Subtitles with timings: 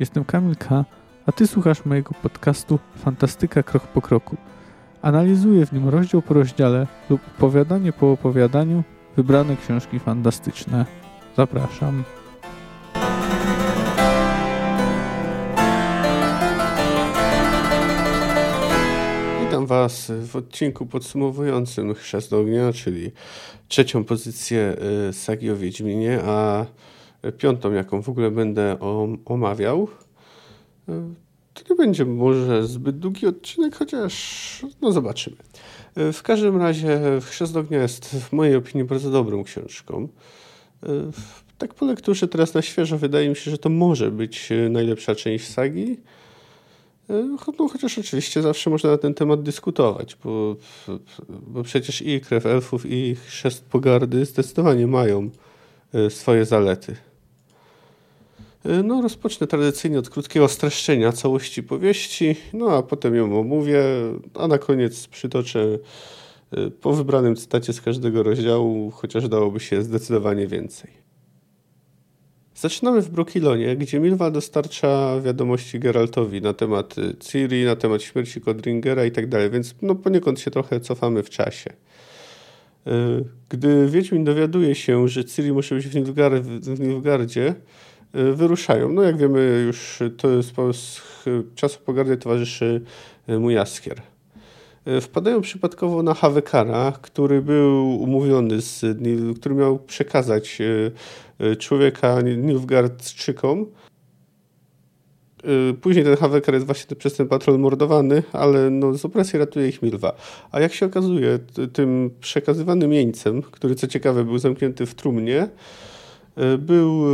[0.00, 0.84] Jestem Kamil K.,
[1.26, 4.36] a Ty słuchasz mojego podcastu Fantastyka Krok po Kroku.
[5.02, 8.82] Analizuję w nim rozdział po rozdziale lub opowiadanie po opowiadaniu
[9.16, 10.86] wybrane książki fantastyczne.
[11.36, 12.04] Zapraszam.
[19.44, 23.12] Witam Was w odcinku podsumowującym Chrzest Ognia, czyli
[23.68, 24.76] trzecią pozycję
[25.08, 26.66] y, sagi o Wiedźminie, a
[27.32, 28.76] piątą, jaką w ogóle będę
[29.24, 29.88] omawiał.
[30.88, 30.92] Y,
[31.54, 35.36] to nie będzie może zbyt długi odcinek, chociaż no zobaczymy.
[35.98, 40.08] Y, w każdym razie Chrzest Ognia jest w mojej opinii bardzo dobrą książką.
[41.58, 45.48] Tak po lekturze teraz na świeżo wydaje mi się, że to może być najlepsza część
[45.48, 45.96] sagi.
[47.58, 50.56] No, chociaż oczywiście zawsze można na ten temat dyskutować, bo,
[51.46, 55.30] bo przecież i krew elfów, i chrzest pogardy zdecydowanie mają
[55.94, 56.96] e, swoje zalety.
[58.68, 63.82] E, no, rozpocznę tradycyjnie od krótkiego streszczenia całości powieści, no a potem ją omówię,
[64.34, 65.78] a na koniec przytoczę
[66.52, 70.90] e, po wybranym cytacie z każdego rozdziału, chociaż dałoby się zdecydowanie więcej.
[72.54, 78.40] Zaczynamy w Brokilonie, gdzie Milwa dostarcza wiadomości Geraltowi na temat y, Ciri, na temat śmierci
[78.40, 81.70] Codringera i tak dalej, więc no poniekąd się trochę cofamy w czasie.
[83.48, 85.94] Gdy Wiedźmin dowiaduje się, że Ciri musi być w,
[86.80, 87.30] Nilfgaard,
[88.34, 88.92] wyruszają.
[88.92, 90.42] No jak wiemy już, to
[90.72, 91.02] z
[91.54, 92.80] czasu pogardy towarzyszy
[93.28, 94.02] mu Jaskier.
[95.00, 98.84] Wpadają przypadkowo na Hawekara, który był umówiony z
[99.38, 100.58] który miał przekazać
[101.40, 103.66] Y, człowieka Nilfgaardczykom.
[105.70, 109.68] Y, później ten Haweker jest właśnie przez ten patrol mordowany, ale no, z opresji ratuje
[109.68, 110.16] ich Milwa.
[110.52, 111.38] A jak się okazuje,
[111.72, 115.48] tym przekazywanym jeńcem, który co ciekawe był zamknięty w trumnie,
[116.38, 117.04] y, był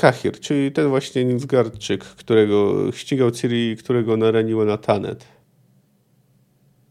[0.00, 5.24] Kahir, czyli ten właśnie Nilfgaardczyk, którego ścigał Ciri, którego naraniło na Tanet.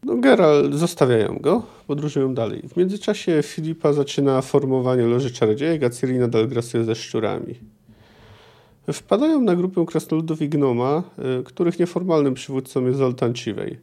[0.04, 2.62] No, Geralt zostawiają go, podróżują dalej.
[2.68, 7.54] W międzyczasie Filipa zaczyna formowanie Loży Czarodziejek, a Ciri nadal grasuje ze szczurami.
[8.92, 11.02] Wpadają na grupę krasnoludów i gnoma,
[11.40, 13.78] y, których nieformalnym przywódcą jest Zoltan Ciwej.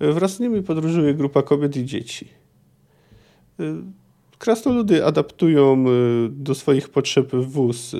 [0.00, 2.28] Wraz z nimi podróżuje grupa kobiet i dzieci.
[4.38, 7.96] Y, krasnoludy adaptują y, do swoich potrzeb wóz,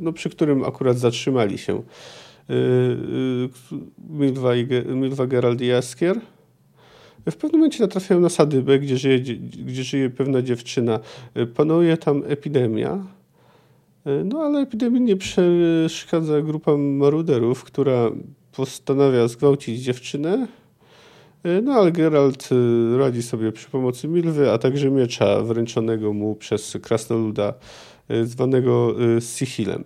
[0.00, 1.82] no, przy którym akurat zatrzymali się
[4.10, 6.20] Milwa, i, Milwa Gerald i Jaskier–
[7.30, 9.18] w pewnym momencie natrafiają na sadybę, gdzie żyje,
[9.64, 11.00] gdzie żyje pewna dziewczyna.
[11.54, 13.06] Panuje tam epidemia.
[14.24, 18.10] No ale epidemii nie przeszkadza grupa maruderów, która
[18.52, 20.48] postanawia zgwałcić dziewczynę.
[21.44, 22.48] E, no ale Geralt
[22.98, 27.54] radzi sobie przy pomocy Milwy, a także miecza wręczonego mu przez krasnoluda
[28.24, 29.84] zwanego Sihilem.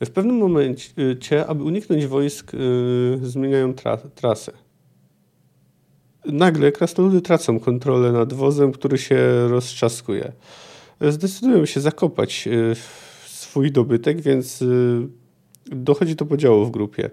[0.00, 2.52] W pewnym momencie, aby uniknąć wojsk,
[3.22, 4.52] zmieniają tra trasę
[6.26, 10.32] nagle krasnoludy tracą kontrolę nad wozem, który się roztrzaskuje.
[11.00, 12.48] Zdecydują się zakopać
[13.26, 14.64] swój dobytek, więc
[15.66, 17.10] dochodzi do podziału w grupie.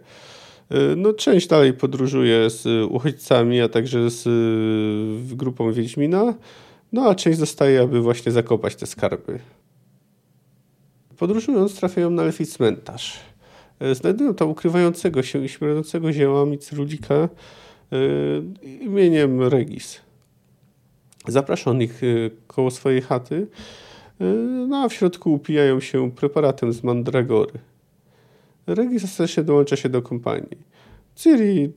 [0.69, 4.24] E, no, część dalej podróżuje z uchodźcami, a także z
[5.35, 6.34] grupą Wiedźmina,
[6.94, 9.40] no a część zostaje, aby właśnie zakopać te skarby.
[11.18, 13.19] Podróżując trafiają na elfi cmentarz.
[13.94, 17.30] Znajdują tam ukrywającego się i śmierdzącego ziołami cyrulika,
[17.94, 18.44] Y,
[18.81, 20.01] imieniem Regis.
[21.28, 23.47] Zapraszam ich y, koło swojej chaty,
[24.22, 24.24] y,
[24.68, 27.59] no a w środku upijają się preparatem z mandragory.
[28.68, 30.57] Regis ostatecznie dołącza się do kompanii.
[31.16, 31.72] Ciri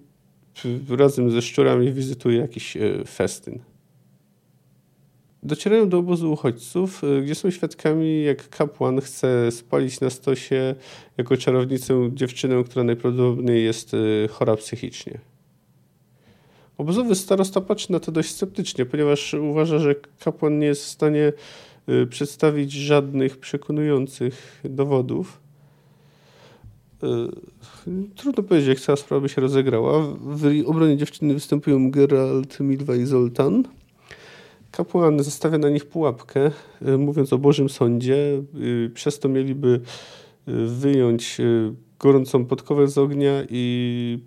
[0.88, 2.76] razem ze szczurami wizytuje jakiś
[3.08, 3.58] festyn.
[5.42, 10.74] Docierają do obozu uchodźców, gdzie są świadkami, jak kapłan chce spalić na stosie
[11.16, 13.92] jako czarownicę dziewczynę, która najprawdopodobniej jest
[14.30, 15.18] chora psychicznie.
[16.78, 19.94] Obozowy starosta patrzy na to dość sceptycznie, ponieważ uważa, że
[20.24, 21.32] kapłan nie jest w stanie
[22.10, 25.40] przedstawić żadnych przekonujących dowodów.
[27.02, 30.02] Y, trudno powiedzieć, jak cała sprawa by się rozegrała.
[30.20, 33.64] W obronie dziewczyny występują Geralt, Milwa i Zoltan.
[34.70, 36.50] Kapłan zostawia na nich pułapkę,
[36.82, 38.42] y, mówiąc o Bożym Sądzie.
[38.94, 39.80] Przez to mieliby
[40.66, 41.38] wyjąć
[41.98, 44.18] gorącą podkowę z ognia i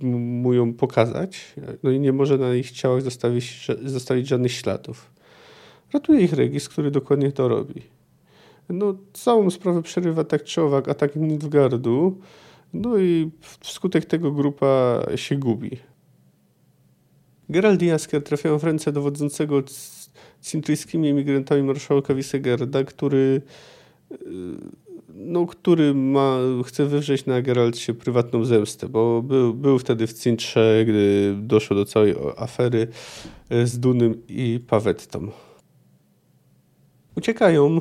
[0.00, 5.10] mu ją pokazać, no i nie może na ich ciałach zostawić, zostawić żadnych śladów.
[5.92, 7.93] Ratuje ich Regis, który dokładnie to robi.
[8.68, 12.18] No, całą sprawę przerywa tak czy owak atak Nilfgaardu,
[12.72, 13.30] no i
[13.60, 15.70] wskutek tego grupa się gubi.
[17.48, 19.62] Gerald i Jaskier trafiają w ręce dowodzącego
[20.42, 23.42] cintryjskimi emigrantami marszałka Wisegerda, który
[25.14, 30.84] no, który ma, chce wywrzeć na Geralcie prywatną zemstę, bo był, był wtedy w Cintrze,
[30.88, 32.88] gdy doszło do całej afery
[33.64, 35.30] z Dunym i Pawettą.
[37.16, 37.80] Uciekają,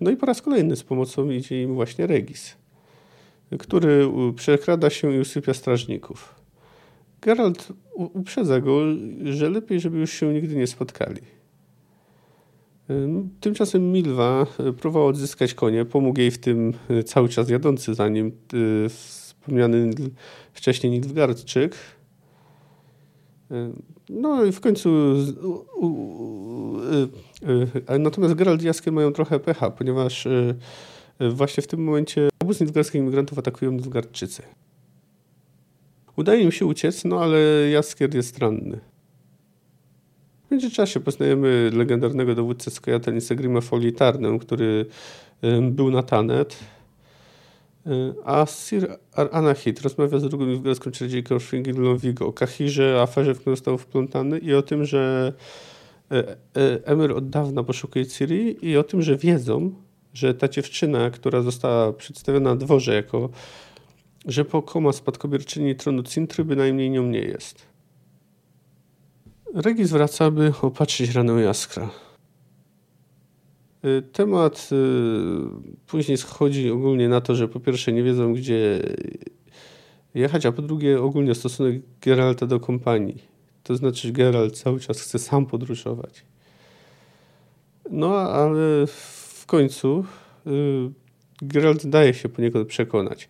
[0.00, 2.56] no i po raz kolejny z pomocą idzie im właśnie Regis,
[3.58, 6.34] który przekrada się i usypia strażników.
[7.20, 8.80] Geralt uprzedza go,
[9.24, 11.20] że lepiej, żeby już się nigdy nie spotkali.
[13.40, 15.84] Tymczasem Milwa e, próbowała odzyskać konie.
[15.84, 16.72] Pomógł jej w tym
[17.04, 18.32] cały czas jadący za nim
[18.88, 19.90] wspomniany
[20.52, 21.76] wcześniej Nilfgaardczyk.
[24.08, 24.90] No i w końcu
[27.98, 30.28] natomiast Geralt i Jaskier mają trochę pecha, ponieważ
[31.30, 34.42] właśnie w tym momencie obóz nilfgaardskich imigrantów atakują Nilfgaardczycy.
[36.16, 37.38] Udaje im się uciec, no ale
[37.70, 38.80] Jaskier jest ranny.
[40.46, 44.86] W międzyczasie poznajemy legendarnego dowódcę Skojatel Segrima Folitarnę, który
[45.62, 46.58] był na Tanet,
[48.24, 48.98] a Sir
[49.32, 54.38] Anahit rozmawia z drugą nilfgaardzką czarodziejką Shringilą Vigo o Kahirze, aferze, w którą został wplątany
[54.38, 55.32] i o tym, że
[56.84, 59.74] Emir od dawna poszukuje Ciri i o tym, że wiedzą,
[60.14, 63.30] że ta dziewczyna, która została przedstawiona na dworze jako
[64.26, 67.66] że pokoma spadkobierczyni tronu Cintry bynajmniej nią nie jest.
[69.54, 71.90] Regis wraca, by opatrzyć ranę Jaskra.
[73.84, 74.70] Y, temat
[75.86, 78.82] później schodzi ogólnie na to, że po pierwsze nie wiedzą, gdzie
[80.14, 83.35] jechać, a po drugie ogólnie stosunek Geralta do kompanii.
[83.66, 86.24] To znaczy Geralt cały czas chce sam podróżować.
[87.90, 90.04] No ale w końcu
[90.46, 90.50] y,
[91.42, 93.28] Geralt daje się poniekąd przekonać.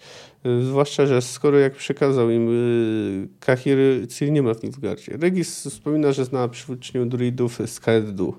[0.63, 3.79] Zwłaszcza, że skoro jak przekazał im y, Kahir,
[4.09, 5.17] Ciri nie ma w Nilfgaardzie.
[5.17, 8.35] Regis wspomina, że zna przywódczynię druidów z Kaeddu.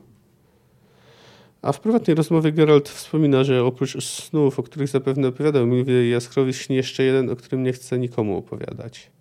[1.62, 6.54] A w prywatnej rozmowie Geralt wspomina, że oprócz snów, o których zapewne opowiadał Milwie Jaskrowi,
[6.54, 9.12] śni jeszcze jeden, o którym nie chce nikomu opowiadać.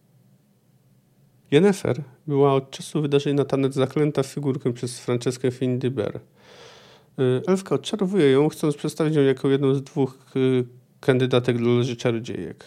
[1.51, 6.17] Yennefer była od czasu wydarzeń na tanet zaklęta figurką przez Franceskę Findiber.
[6.17, 10.65] Y, Elfka odczarowuje ją, chcąc przedstawić ją jako jedną z dwóch y,
[11.01, 12.65] kandydatek do Loży Czarodziejek.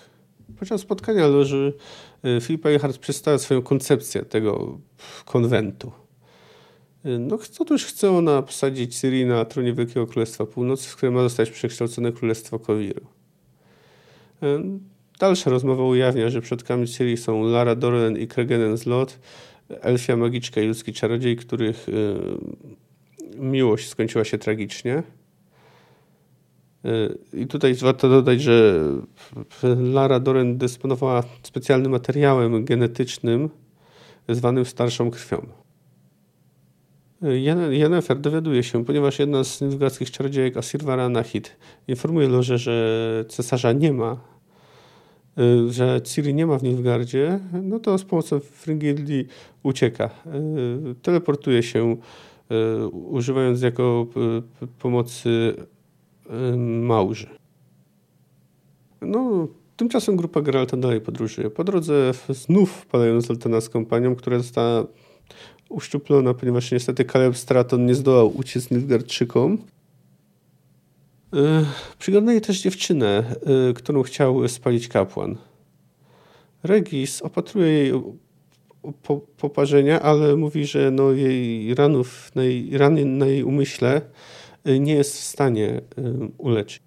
[0.60, 1.74] Podczas spotkania Loży
[2.42, 4.80] Filip Eichardt przedstawia swoją koncepcję tego
[5.26, 5.92] konwentu.
[7.20, 11.50] No, otóż chce ona posadzić Syrii na tronie Wielkiego Królestwa Północy, w którym ma zostać
[11.50, 13.06] przekształcone Królestwo Kowiru.
[15.20, 19.20] Dalsza rozmowa ujawnia, że przodkami Syrii są Lara Dorlen i Kregenen Zlot,
[19.70, 21.88] elfia magiczka i ludzki czarodziej, których
[23.36, 25.04] miłość skończyła się tragicznie.
[27.34, 28.86] I tutaj warto dodać, że
[29.78, 33.50] Lara Doren dysponowała specjalnym materiałem genetycznym
[34.30, 35.46] zwanym starszą krwią.
[37.70, 41.58] Yennefer dowiaduje się, ponieważ jedna z nilfgaardzkich czarodziejek Asirvara Nahid
[41.88, 44.39] informuje Lorze, że cesarza nie ma,
[45.70, 49.26] że Ciri nie ma w Nilfgaardzie, no to z pomocą Fringilli
[49.64, 50.10] ucieka.
[51.02, 51.98] Teleportuje się
[52.52, 54.08] Y, używając jako
[54.64, 55.56] y, pomocy
[56.54, 57.28] y, małży.
[59.02, 59.48] No,
[59.78, 61.50] tymczasem grupa Geralta dalej podróżuje.
[61.50, 64.86] Po drodze znów wpadają Zoltana z kompanią, która została
[65.70, 69.58] uszczuplona, ponieważ niestety Caleb Straton nie zdołał uciec Nilfgaardczykom.
[72.00, 73.36] Przyglądaje też dziewczynę,
[73.76, 75.38] którą chciał spalić kapłan.
[76.64, 77.94] Regis opatruje jej
[79.04, 84.02] po, poparzenia, ale mówi, że no jej ranów, na jej, rany na jej umyśle
[84.68, 85.82] y, nie jest w stanie y,
[86.38, 86.82] uleczyć.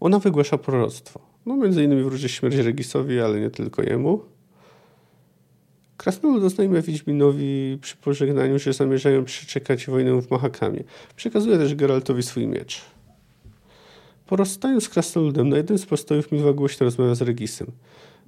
[0.00, 1.20] Ona wygłasza proroctwo.
[1.46, 4.22] No, między innymi wróży śmierć Regisowi, ale nie tylko jemu.
[6.00, 10.84] Krasnolud oznajmia Wiedźminowi przy pożegnaniu, że zamierzają przeczekać wojnę w Mahakamie.
[11.16, 12.80] Przekazuje też Geraltowi swój miecz.
[14.26, 17.66] Po rozstaniu z Krasnoludem na jednym z postojów Milwa głośno rozmawia z Regisem.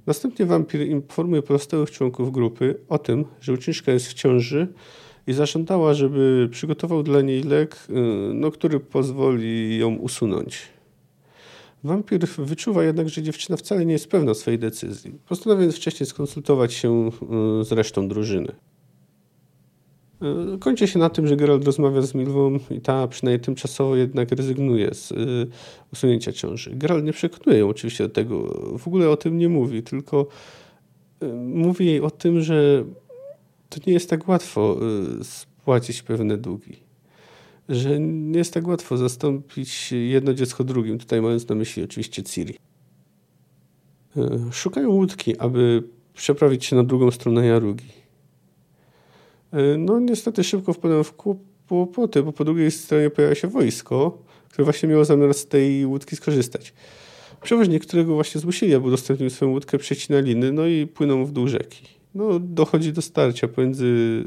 [0.07, 4.69] Następnie wampir informuje pozostałych członków grupy o tym, że uczniczka jest w ciąży
[5.27, 7.93] i zażądała, żeby przygotował dla niej lek, y,
[8.35, 10.72] no, który pozwoli ją usunąć.
[11.85, 15.13] Wampir wyczuwa jednak, że dziewczyna wcale nie jest pewna swojej decyzji.
[15.29, 17.09] Postanawia więc wcześniej skonsultować się
[17.61, 18.53] y, z resztą drużyny.
[20.23, 24.33] E, kończy się na tym, że Geralt rozmawia z Milwą i ta przynajmniej tymczasowo jednak
[24.33, 25.47] rezygnuje z y,
[25.93, 26.71] usunięcia ciąży.
[26.75, 28.39] Geralt nie przekonuje ją oczywiście do tego,
[28.79, 30.27] w ogóle o tym nie mówi, tylko
[31.23, 32.85] y, mówi jej o tym, że
[33.69, 34.79] to nie jest tak łatwo
[35.21, 36.92] y, spłacić pewne długi.
[37.73, 42.55] Że nie jest tak łatwo zastąpić jedno dziecko drugim, tutaj mając na myśli oczywiście Ciri.
[44.53, 45.83] Szukają łódki, aby
[46.15, 47.85] przeprawić się na drugą stronę Jarugi.
[49.53, 54.65] E, no niestety szybko wpadłem w kłopoty, bo po drugiej stronie pojawia się wojsko, które
[54.65, 56.75] właśnie miało zamiar z tej łódki skorzystać.
[57.43, 61.49] Przewoźnik, którego właśnie zmusili, aby udostępnił swoją łódkę, przecina liny, no i płyną w dół
[61.49, 61.85] rzeki.
[62.15, 64.25] No, dochodzi do starcia pomiędzy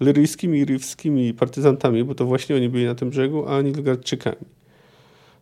[0.00, 4.46] liryjskimi i rywskimi partyzantami, bo to właśnie oni byli na tym brzegu, a Nilgardczykami.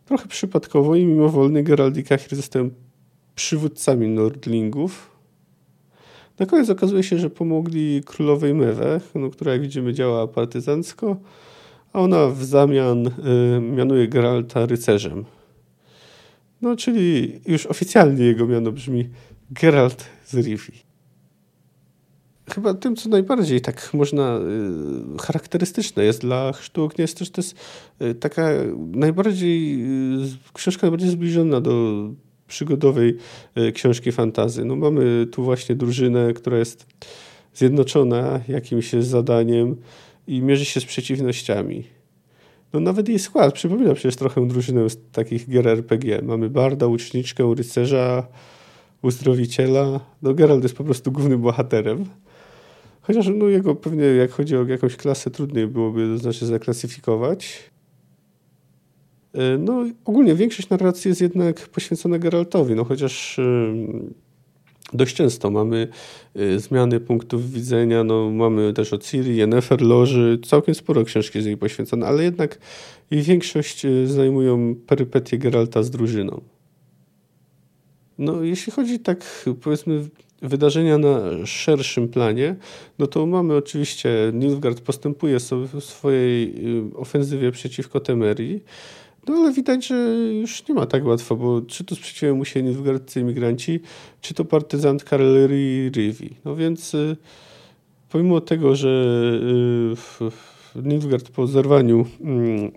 [0.05, 2.69] Trochę przypadkowo i mimowolny Gerald i Kahir zostają
[3.35, 5.11] przywódcami Nordlingów.
[6.39, 11.17] Na koniec okazuje się, że pomogli królowej Mewe, no, która jak widzimy działa partyzancko,
[11.93, 13.11] a ona w zamian y,
[13.61, 15.25] mianuje Geralta rycerzem.
[16.61, 19.09] No, czyli już oficjalnie jego miano brzmi
[19.51, 20.88] Geralt z Rivi
[22.49, 24.37] chyba tym, co najbardziej tak można
[25.15, 27.55] y, charakterystyczne jest dla sztuk, nie jest też to jest
[28.01, 29.81] y, taka najbardziej,
[30.23, 32.03] y, książka najbardziej zbliżona do
[32.47, 33.17] przygodowej
[33.73, 34.65] książki fantazy.
[34.65, 36.85] No mamy tu właśnie drużynę, która jest
[37.53, 39.75] zjednoczona jakimś zadaniem
[40.27, 41.83] i mierzy się z przeciwnościami.
[42.73, 46.21] No nawet jej skład przypomina przecież trochę drużynę z takich gier RPG.
[46.21, 48.27] Mamy barda, łuczniczkę, rycerza,
[49.01, 49.99] uzdrowiciela.
[50.21, 52.05] No Geralt jest po prostu głównym bohaterem.
[53.09, 57.69] Chociaż no, jego pewnie, jak chodzi o jakąś klasę, trudniej byłoby znaczy zaklasyfikować.
[59.33, 63.39] E, no, ogólnie większość narracji jest jednak poświęcona Geraltowi, no chociaż
[64.93, 65.87] dość często mamy
[66.35, 71.47] e, zmiany punktów widzenia, no mamy też o Ciri, Yennefer, Loży, całkiem sporo książki jest
[71.47, 72.59] jej poświęcone, ale jednak
[73.11, 76.41] jej większość e, zajmują perypetie Geralta z drużyną.
[78.17, 80.09] No, jeśli chodzi tak, powiedzmy,
[80.41, 82.55] wydarzenia na szerszym planie,
[82.99, 86.53] no to mamy oczywiście, Nilfgaard postępuje sobie w swojej
[86.93, 88.63] y, ofensywie przeciwko Temerii,
[89.27, 89.95] no ale widać, że
[90.33, 93.79] już nie ma tak łatwo, bo czy to sprzeciwiają mu się Nilfgaardcy imigranci,
[94.21, 96.29] czy to partyzant Karlerii Rivi.
[96.45, 97.17] No więc y,
[98.09, 98.89] pomimo tego, że
[100.75, 102.71] y, Nilfgaard po zerwaniu mm,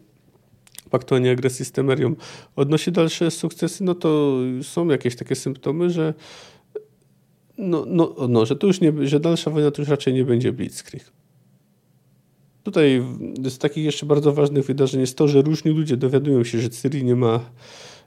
[0.90, 2.14] paktu o nieagresji z Temerią
[2.57, 6.14] odnosi dalsze sukcesy, no to są jakieś takie symptomy, że
[7.62, 10.52] no, no, no, że to już nie, że dalsza wojna to już raczej nie będzie
[10.52, 11.12] Blitzkrieg.
[12.62, 13.02] Tutaj
[13.45, 17.04] z takich jeszcze bardzo ważnych wydarzeń jest to, że różni ludzie dowiadują się, że Ciri
[17.04, 17.40] nie ma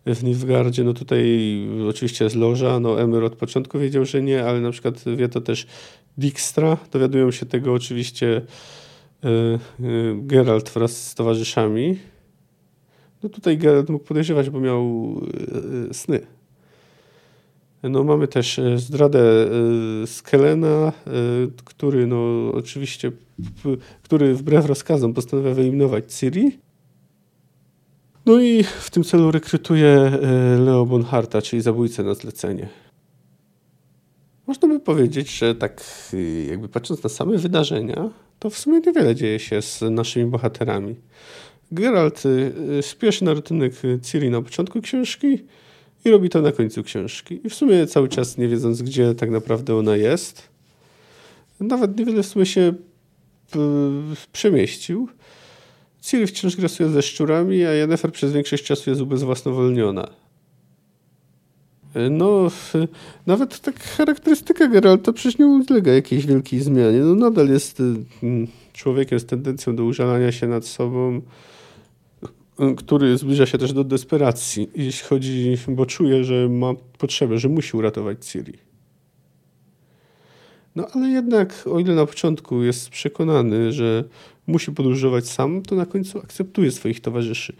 [0.05, 0.83] w Nilfgaardzie.
[0.83, 1.49] No tutaj
[1.89, 5.41] oczywiście jest Loża, no Emir od początku wiedział, że nie, ale na przykład wie to
[5.41, 5.67] też
[6.17, 6.77] Dijkstra.
[6.91, 8.41] Dowiadują się tego oczywiście
[9.23, 9.59] e, e,
[10.15, 11.97] Geralt wraz z towarzyszami.
[13.23, 15.15] No tutaj Geralt mógł podejrzewać, bo miał
[15.89, 16.34] e, sny.
[17.89, 20.91] No, mamy też e, zdradę e, Skelena, e,
[21.65, 23.11] który no, oczywiście,
[24.03, 26.59] który wbrew rozkazom postanawia wyeliminować Ciri.
[28.25, 30.11] No i w tym celu rekrutuje
[30.59, 32.69] Leo Bonharta, czyli zabójcę na zlecenie.
[34.47, 35.83] Można by powiedzieć, że tak
[36.49, 40.95] jakby patrząc na same wydarzenia, to w sumie niewiele dzieje się z naszymi bohaterami.
[41.71, 42.23] Geralt
[42.81, 45.39] spieszy na rytunek Ciri na początku książki,
[46.05, 47.39] i robi to na końcu książki.
[47.43, 50.49] I w sumie cały czas nie wiedząc, gdzie tak naprawdę ona jest.
[51.59, 52.73] Nawet niewiele w sumie się
[54.33, 55.09] przemieścił.
[56.01, 60.09] Ciri wciąż grasuje ze szczurami, a Yennefer przez większość czasu jest ubezwłasnowolniona.
[62.11, 62.51] No,
[63.27, 66.99] nawet tak charakterystyka Geralta przecież nie ulega jakiejś wielkiej zmianie.
[66.99, 67.81] No, nadal jest
[68.73, 71.21] człowiekiem z tendencją do użalania się nad sobą,
[72.77, 77.77] który zbliża się też do desperacji, jeśli chodzi, bo czuje, że ma potrzebę, że musi
[77.77, 78.53] uratować Ciri.
[80.75, 84.03] No ale jednak, o ile na początku jest przekonany, że
[84.47, 87.55] musi podróżować sam, to na końcu akceptuje swoich towarzyszy.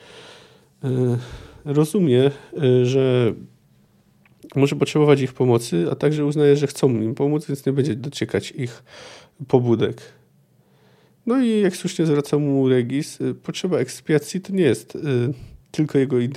[0.84, 1.18] E,
[1.66, 3.34] rozumie, e, że
[4.56, 8.52] może potrzebować ich pomocy, a także uznaje, że chcą im pomóc, więc nie będzie dociekać
[8.52, 8.84] ich
[9.48, 10.02] pobudek.
[11.26, 15.00] No i jak słusznie zwraca mu Regis, y, potrzeba ekspiacji to nie jest y,
[15.72, 16.30] tylko jego y,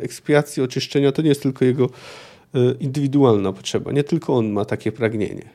[0.00, 1.90] ekspiacji, oczyszczenia, to nie jest tylko jego
[2.80, 3.92] indywidualna potrzeba.
[3.92, 5.48] Nie tylko on ma takie pragnienie.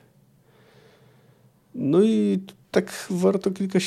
[1.75, 2.39] No i
[2.71, 3.79] tak warto kilka,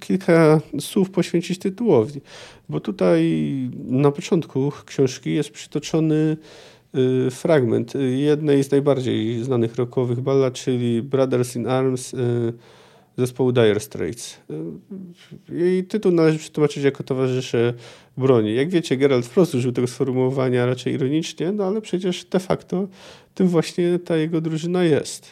[0.00, 2.20] kilka słów poświęcić tytułowi,
[2.68, 3.50] bo tutaj
[3.84, 6.36] na początku książki jest przytoczony
[7.30, 12.14] fragment jednej z najbardziej znanych rockowych ballad, czyli Brothers in Arms
[13.16, 14.36] zespołu Dire Straits.
[15.48, 17.74] Jej tytuł należy przetłumaczyć jako towarzysze
[18.16, 18.54] broni.
[18.54, 22.88] Jak wiecie, Geralt wprost użył tego sformułowania raczej ironicznie, no ale przecież de facto
[23.34, 25.26] tym właśnie ta jego drużyna jest.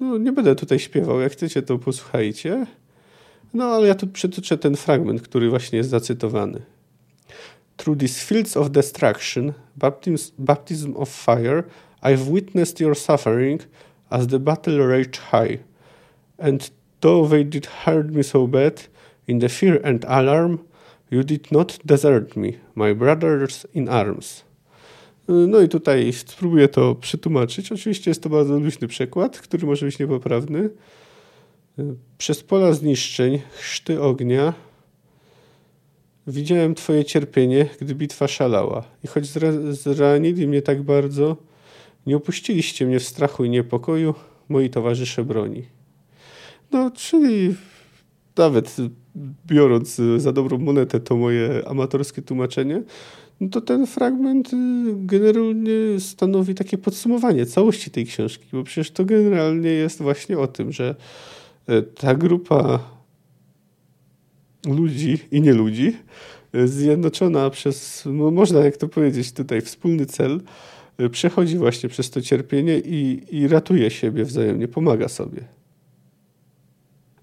[0.00, 2.66] No, nie będę tutaj śpiewał, jak chcecie to posłuchajcie.
[3.54, 6.62] No ale ja tu przytoczę ten fragment, który właśnie jest zacytowany.
[7.76, 11.62] Through these fields of destruction, baptism, baptism of fire,
[12.02, 13.62] I've witnessed your suffering
[14.10, 15.71] as the battle raged high.
[16.38, 16.70] And
[17.00, 18.88] though they did hurt me so bad,
[19.28, 20.58] in the fear and alarm,
[21.12, 24.44] You did not desert me, my brothers in arms.
[25.28, 27.72] No i tutaj spróbuję to przetłumaczyć.
[27.72, 30.70] Oczywiście jest to bardzo luźny przekład, który może być niepoprawny.
[32.18, 34.54] Przez pola zniszczeń, chrzty ognia,
[36.26, 38.84] widziałem Twoje cierpienie, gdy bitwa szalała.
[39.04, 39.26] I choć
[39.70, 41.36] zranili mnie tak bardzo,
[42.06, 44.14] nie opuściliście mnie w strachu i niepokoju,
[44.48, 45.64] moi towarzysze broni.
[46.72, 47.54] No, czyli
[48.36, 48.76] nawet
[49.46, 52.82] biorąc za dobrą monetę to moje amatorskie tłumaczenie,
[53.40, 54.56] no to ten fragment y,
[54.96, 60.72] generalnie stanowi takie podsumowanie całości tej książki, bo przecież to generalnie jest właśnie o tym,
[60.72, 60.94] że
[61.66, 62.78] e, ta grupa
[64.66, 65.96] ludzi i nie ludzi,
[66.52, 70.40] e, zjednoczona przez, no można jak to powiedzieć tutaj, wspólny cel,
[71.10, 75.61] przechodzi właśnie przez to cierpienie i, i ratuje siebie wzajemnie, pomaga sobie.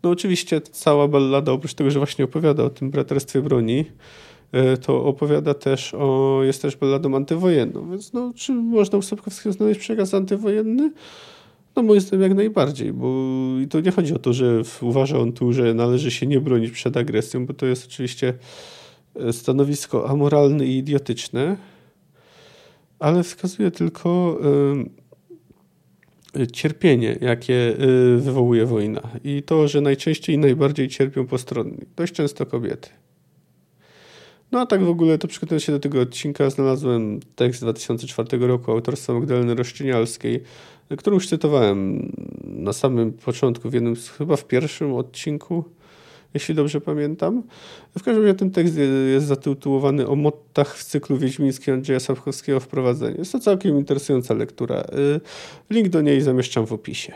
[0.04, 3.86] No oczywiście cała ballada, oprócz tego, że właśnie opowiada o tym braterstwie broni,
[4.52, 9.54] e, to opowiada też o, jest też balladą antywojenną, więc no, czy można u Sapkowskiego
[9.54, 10.92] znaleźć przekaz antywojenny?
[11.76, 13.08] No moim zdaniem jak najbardziej, bo
[13.64, 16.72] i to nie chodzi o to, że uważa on tu, że należy się nie bronić
[16.72, 18.34] przed agresją, bo to jest oczywiście
[19.16, 21.58] e, stanowisko amoralne i idiotyczne,
[23.00, 24.40] ale wskazuje tylko
[26.52, 32.46] cierpienie, jakie y, wywołuje wojna i to, że najczęściej i najbardziej cierpią postronni, dość często
[32.46, 32.90] kobiety.
[34.52, 38.48] No a tak w ogóle, to przygotowując się do tego odcinka, znalazłem tekst z 2004
[38.48, 40.44] roku autorstwa Magdaleny Roszczynialskiej,
[40.98, 42.12] którą już cytowałem
[42.44, 45.64] na samym początku, w jednym, chyba w pierwszym odcinku
[46.34, 47.44] jeśli dobrze pamiętam.
[47.98, 48.76] W każdym razie ten tekst
[49.14, 53.18] jest zatytułowany o mottach w cyklu wiedźmińskim Andrzeja Sapkowskiego Wprowadzenie.
[53.18, 54.82] Jest to całkiem interesująca lektura.
[54.82, 55.20] Y,
[55.70, 57.14] link do niej zamieszczam w opisie.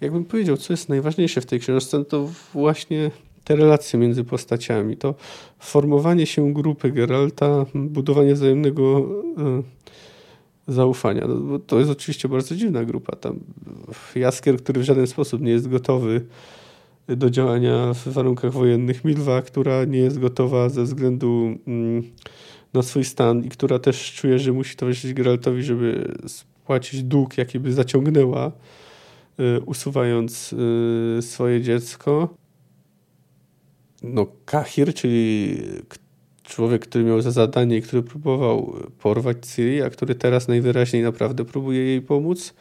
[0.00, 3.10] Jakbym powiedział, co jest najważniejsze w tej książce, to właśnie
[3.44, 5.14] te relacje między postaciami, to
[5.58, 9.08] formowanie się grupy Geralta, budowanie wzajemnego
[10.68, 11.26] y, zaufania.
[11.26, 13.16] No, to jest oczywiście bardzo dziwna grupa.
[13.16, 13.40] Tam
[14.14, 16.20] Jaskier, który w żaden sposób nie jest gotowy
[17.08, 19.04] do działania w warunkach wojennych.
[19.04, 22.02] Milwa, która nie jest gotowa ze względu mm,
[22.72, 27.60] na swój stan i która też czuje, że musi towarzyszyć Geraltowi, żeby spłacić dług, jaki
[27.60, 28.52] by zaciągnęła,
[29.40, 30.52] y, usuwając
[31.18, 32.28] y, swoje dziecko.
[34.02, 35.56] No, Kahir, czyli
[36.42, 41.44] człowiek, który miał za zadanie i który próbował porwać Ciri, a który teraz najwyraźniej naprawdę
[41.44, 42.54] próbuje jej pomóc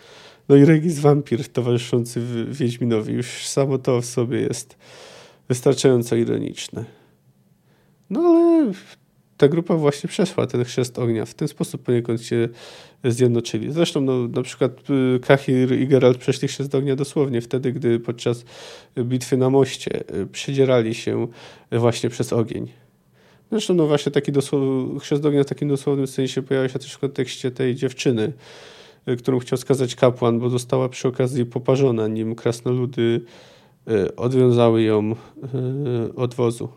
[0.51, 3.13] no i Regis Wampir towarzyszący Wiedźminowi.
[3.13, 4.77] Już samo to w sobie jest
[5.49, 6.85] wystarczająco ironiczne.
[8.09, 8.71] No ale
[9.37, 11.25] ta grupa właśnie przeszła ten chrzest ognia.
[11.25, 12.49] W ten sposób poniekąd się
[13.03, 13.71] zjednoczyli.
[13.71, 18.45] Zresztą no, na przykład y, Kahir i Geralt przeszli chrzest ognia dosłownie wtedy, gdy podczas
[19.03, 21.27] bitwy na moście y, przedzierali się
[21.71, 22.67] właśnie przez ogień.
[23.51, 24.61] Zresztą no właśnie taki dosłow...
[25.01, 28.33] chrzest ognia w takim dosłownym sensie pojawia się też w kontekście tej dziewczyny,
[29.17, 33.21] którą chciał skazać kapłan, bo została przy okazji poparzona, nim krasnoludy
[33.89, 36.69] y, odwiązały ją y, od wozu.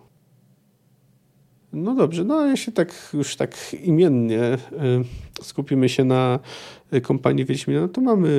[1.73, 4.59] No dobrze, no jeśli tak już tak imiennie
[5.43, 6.39] skupimy się na
[7.03, 8.31] kompanii Wiedźmina, no to mamy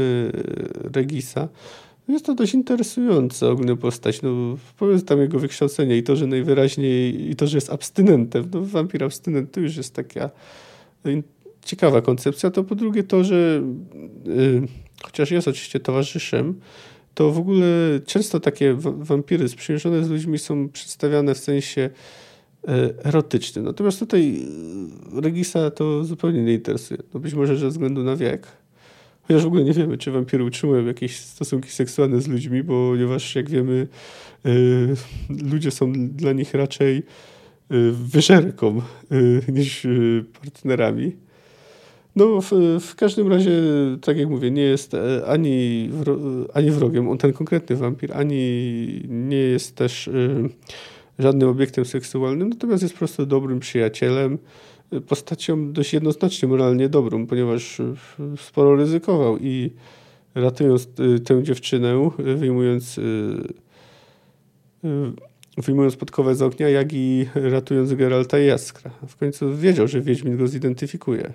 [0.93, 1.47] Regisa.
[2.07, 4.21] Jest to dość interesująca ogólna postać.
[4.21, 4.29] No,
[4.77, 8.49] powiedz tam jego wykształcenie i to, że najwyraźniej, i to, że jest abstynentem.
[8.53, 10.29] No, wampir abstynent to już jest taka
[11.65, 13.63] ciekawa koncepcja, to po drugie to, że
[14.25, 14.67] yy,
[15.03, 16.59] chociaż jest oczywiście towarzyszem,
[17.15, 17.65] to w ogóle
[18.05, 21.89] często takie wampiry sprzymierzone z ludźmi są przedstawiane w sensie
[22.69, 22.69] y,
[23.03, 23.65] erotycznym.
[23.65, 24.41] Natomiast tutaj
[25.17, 26.99] y, Regisa to zupełnie nie interesuje.
[27.13, 28.47] No być może ze względu na wiek.
[29.21, 33.49] Chociaż w ogóle nie wiemy, czy wampiry utrzymują jakieś stosunki seksualne z ludźmi, ponieważ jak
[33.49, 33.87] wiemy,
[34.45, 34.95] y,
[35.29, 37.03] ludzie są dla nich raczej
[37.91, 38.81] wyżerką
[39.47, 39.87] niż
[40.41, 41.24] partnerami.
[42.15, 42.51] No, w,
[42.81, 43.51] w, każdym razie,
[44.01, 45.89] tak jak mówię, nie jest e, ani,
[46.53, 50.49] ani wrogiem, on ten konkretny wampir, ani nie jest też y,
[51.19, 54.37] żadnym obiektem seksualnym, natomiast jest po prostu dobrym przyjacielem,
[55.07, 57.81] postacią dość jednoznacznie moralnie dobrą, ponieważ
[58.37, 59.71] sporo ryzykował i
[60.35, 60.87] ratując
[61.25, 62.99] tę dziewczynę, wyjmując
[65.57, 68.91] wyjmując podkowę z ognia, jak i ratując Geralta i Jaskra.
[69.07, 71.33] W końcu wiedział, że Wiedźmin go zidentyfikuje.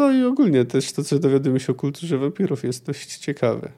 [0.00, 3.72] No i ogólnie też to, co dowiadujemy się o kulturze wampirów jest dość ciekawe.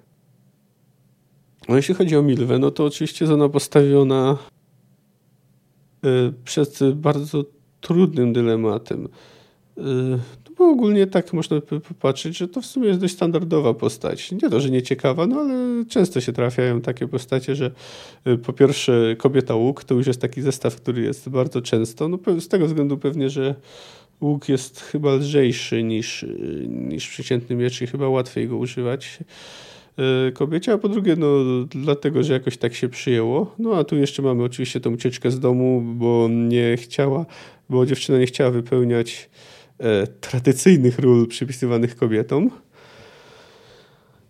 [1.68, 4.38] No jeśli chodzi o Milwę, no to oczywiście jest ona postawiona
[6.04, 7.44] e, przed bardzo
[7.80, 9.08] trudnym dylematem.
[9.78, 9.82] E,
[10.52, 14.32] no bo ogólnie tak można popatrzeć, że to w sumie jest dość standardowa postać.
[14.32, 17.70] Nie to, że nie ciekawa, no ale często się trafiają takie postacie, że
[18.26, 22.18] y, po pierwsze kobieta łuk to już jest taki zestaw, który jest bardzo często, no
[22.40, 23.54] z tego względu pewnie, że
[24.22, 29.18] łuk jest chyba lżejszy niż, y, niż przeciętny miecz i chyba łatwiej go używać
[30.28, 31.26] y, kobiecie, a po drugie, no
[31.70, 33.54] dlatego, że jakoś tak się przyjęło.
[33.58, 37.26] No a tu jeszcze mamy oczywiście tą ucieczkę z domu, bo nie chciała,
[37.68, 39.30] bo dziewczyna nie chciała wypełniać
[39.78, 42.50] e, tradycyjnych ról przypisywanych kobietom.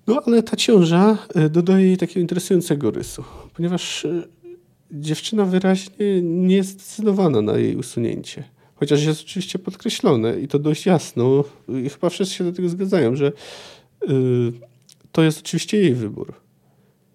[0.07, 3.24] No ale ta ciąża e, dodaje jej takiego interesującego rysu,
[3.55, 4.22] ponieważ e,
[4.90, 8.44] dziewczyna wyraźnie nie jest zdecydowana na jej usunięcie.
[8.83, 11.45] Chociaż jest oczywiście podkreślone i to dość jasno,
[11.85, 13.33] i chyba wszyscy się do tego zgadzają, że
[14.03, 14.12] y,
[15.12, 16.35] to jest oczywiście jej wybór.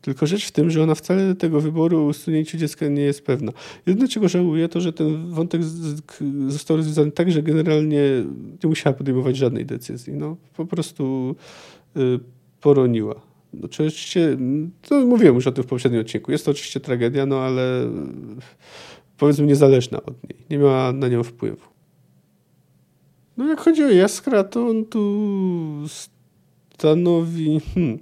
[0.02, 3.52] Tylko rzecz w tym, że ona wcale tego wyboru usunięciu dziecka nie jest pewna.
[3.86, 5.62] Jedyne, czego żałuję, to że ten wątek
[6.48, 8.02] został rozwiązany tak, że generalnie
[8.64, 10.14] nie musiała podejmować żadnej decyzji.
[10.14, 11.36] No, po prostu
[11.98, 12.20] y,
[12.62, 13.16] poroniła.
[13.64, 14.38] Oczywiście,
[14.82, 17.90] to mówiłem już o tym w poprzednim odcinku, jest to oczywiście tragedia, no ale
[19.18, 20.46] powiedzmy niezależna od niej.
[20.50, 21.68] Nie miała na nią wpływu.
[23.38, 25.24] No jak chodzi o Jaskra, to on tu
[26.78, 27.60] stanowi...
[27.74, 28.00] Hmm,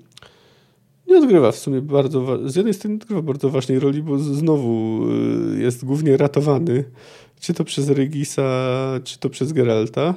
[1.07, 2.49] nie odgrywa w sumie bardzo...
[2.49, 5.01] Z jednej strony odgrywa bardzo ważnej roli, bo znowu
[5.55, 6.83] y, jest głównie ratowany,
[7.39, 8.69] czy to przez Regisa,
[9.03, 10.13] czy to przez Geralta.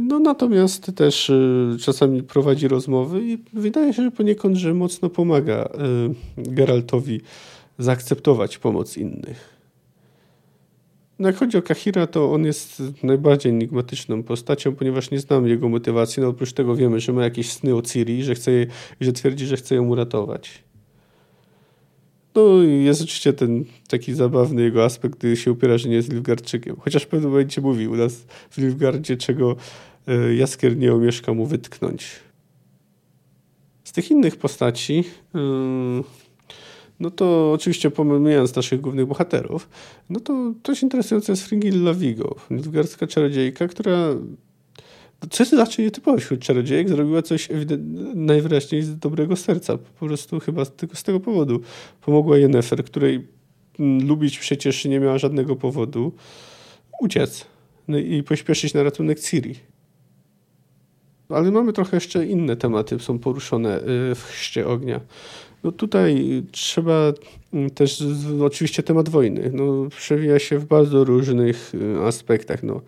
[0.00, 5.64] No natomiast też y, czasami prowadzi rozmowy i wydaje się, że poniekąd, że mocno pomaga
[5.64, 7.20] y, Geraltowi
[7.78, 9.62] zaakceptować pomoc innych.
[11.18, 15.68] No jak chodzi o Kahira, to on jest najbardziej enigmatyczną postacią, ponieważ nie znamy jego
[15.68, 16.22] motywacji.
[16.22, 18.50] No oprócz tego wiemy, że ma jakieś sny o Ciri, że, chce
[19.00, 20.64] że twierdzi, że chce ją uratować.
[22.34, 26.12] No i jest oczywiście ten taki zabawny jego aspekt, gdy się upiera, że nie jest
[26.12, 26.76] Livgardczykiem.
[26.80, 29.56] Chociaż w pewnym momencie mówił u nas w Livgardzie, czego
[30.08, 32.10] e, Jaskier nie omieszka mu wytknąć.
[33.84, 35.04] Z tych innych postaci...
[37.00, 39.68] No to oczywiście pomijając naszych głównych bohaterów,
[40.10, 44.14] no to dość interesujące jest Fringilla Vigo, nilfgaardzka czarodziejka, która
[45.30, 47.48] co jest raczej nietypowe wśród czarodziejek, zrobiła coś
[48.14, 49.78] najwyraźniej z dobrego serca.
[49.78, 51.60] Po prostu chyba tylko z tego powodu
[52.00, 53.26] pomogła Yennefer, której
[53.78, 56.12] mm, lubić przecież nie miała żadnego powodu,
[57.00, 57.46] uciec
[57.88, 59.54] no i pośpieszyć na ratunek Ciri.
[61.28, 65.00] Ale mamy trochę jeszcze inne tematy, są poruszone y, w chrzcie ognia.
[65.64, 67.12] No tutaj trzeba
[67.52, 68.04] mm, też
[68.44, 69.50] oczywiście temat wojny.
[69.54, 72.62] No, przewija się w bardzo różnych y, aspektach.
[72.62, 72.80] No,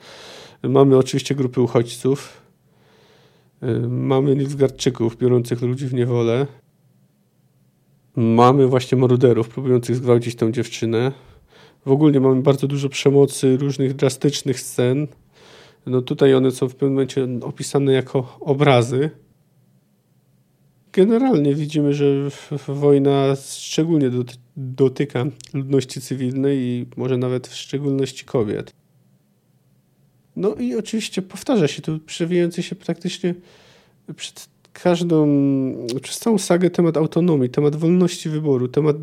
[0.62, 2.42] mamy oczywiście grupy uchodźców,
[3.62, 6.46] y, mamy Nilfgaardczyków biorących ludzi w niewolę,
[8.16, 11.12] mamy właśnie maruderów próbujących zgwałcić tę dziewczynę.
[11.86, 15.06] W ogóle mamy bardzo dużo przemocy, różnych drastycznych scen.
[15.86, 19.10] No tutaj one są w pewnym momencie opisane jako obrazy
[20.94, 22.06] generalnie widzimy, że
[22.68, 24.10] wojna szczególnie
[24.56, 28.72] dotyka ludności cywilnej i może nawet w szczególności kobiet.
[30.36, 33.34] No i oczywiście powtarza się tu przewijający się praktycznie
[34.16, 35.26] przed każdą,
[36.02, 38.96] przez całą sagę temat autonomii, temat wolności wyboru, temat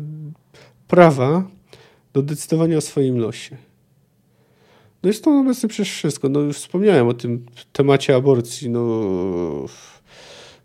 [0.88, 1.48] prawa
[2.12, 3.56] do decydowania o swoim losie.
[5.02, 6.28] No jest to obecne przecież wszystko.
[6.28, 8.70] No już wspomniałem o tym temacie aborcji.
[8.70, 9.00] No,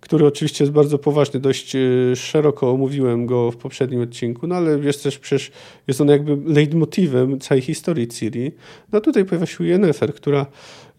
[0.07, 1.79] który oczywiście jest bardzo poważny, dość e,
[2.15, 5.51] szeroko omówiłem go w poprzednim odcinku, no ale jest też przecież,
[5.87, 8.51] jest on jakby leitmotivem całej historii Ciri.
[8.91, 10.45] No tutaj pojawia się Yennefer, która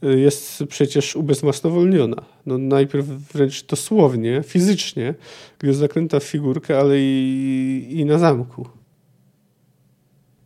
[0.03, 2.23] e, jest przecież ubezmasnowolniona.
[2.47, 5.15] No najpierw wręcz dosłownie, fizycznie,
[5.59, 8.69] gdy jest zakręta w figurkę, ale i, i na zamku.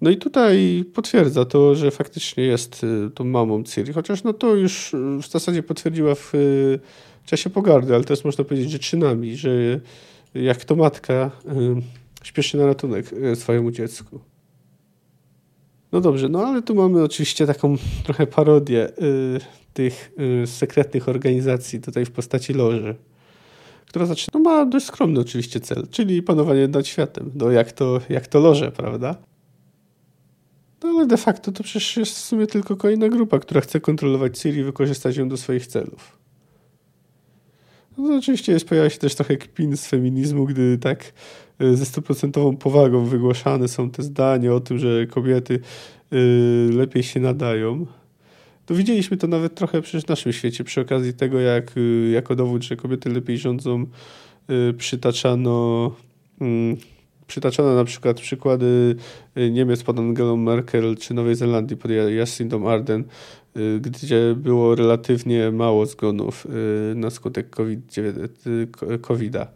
[0.01, 4.55] No i tutaj potwierdza to, że faktycznie jest e, tą mamą Ciri, chociaż no to
[4.55, 9.51] już w zasadzie potwierdziła w w czasie pogardy, ale też można powiedzieć, że czynami, że
[10.35, 11.31] jak to matka
[12.23, 14.21] śpieszy na ratunek y, swojemu dziecku.
[15.93, 19.41] No dobrze, no ale tu mamy oczywiście taką trochę parodię y,
[19.73, 22.95] tych y, sekretnych organizacji tutaj w postaci loży,
[23.87, 27.31] która zaczyna, no ma dość skromny oczywiście cel, czyli panowanie nad światem.
[27.35, 29.17] No jak to, jak to loże, prawda?
[30.85, 34.39] No ale de facto to przecież jest w sumie tylko kolejna grupa, która chce kontrolować
[34.39, 36.22] Ciri i wykorzystać ją do swoich celów.
[37.99, 41.13] No, oczywiście jest, pojawia się też trochę kpin z feminizmu, gdy tak
[41.59, 45.61] e, ze stuprocentową powagą wygłaszane są te zdania o tym, że kobiety
[46.13, 46.17] e,
[46.73, 47.87] lepiej się nadają.
[48.67, 52.35] To widzieliśmy to nawet trochę przecież w naszym świecie, przy okazji tego, jak e, jako
[52.37, 53.87] dowód, że kobiety lepiej rządzą,
[54.79, 55.91] przytaczano
[56.41, 56.77] mm,
[57.27, 58.97] przytaczano na przykład przykłady
[59.51, 63.05] Niemiec pod Angelą Merkel czy Nowej Zelandii pod Jacindą Arden,
[63.81, 67.57] gdzie było relatywnie mało zgonów y, na skutek
[69.01, 69.47] COVID-a.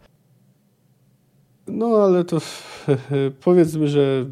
[1.67, 2.37] No ale to
[3.45, 4.25] powiedzmy, że,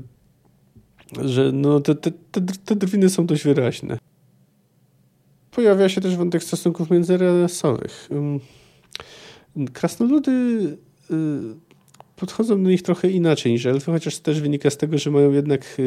[1.21, 2.11] że no, te, te,
[2.65, 3.97] te, drwiny są dość wyraźne.
[5.51, 8.09] Pojawia się też wątek stosunków międzyrasowych.
[9.73, 10.77] Krasnoludy
[12.15, 15.77] podchodzą do nich trochę inaczej niż elfy, chociaż też wynika z tego, że mają jednak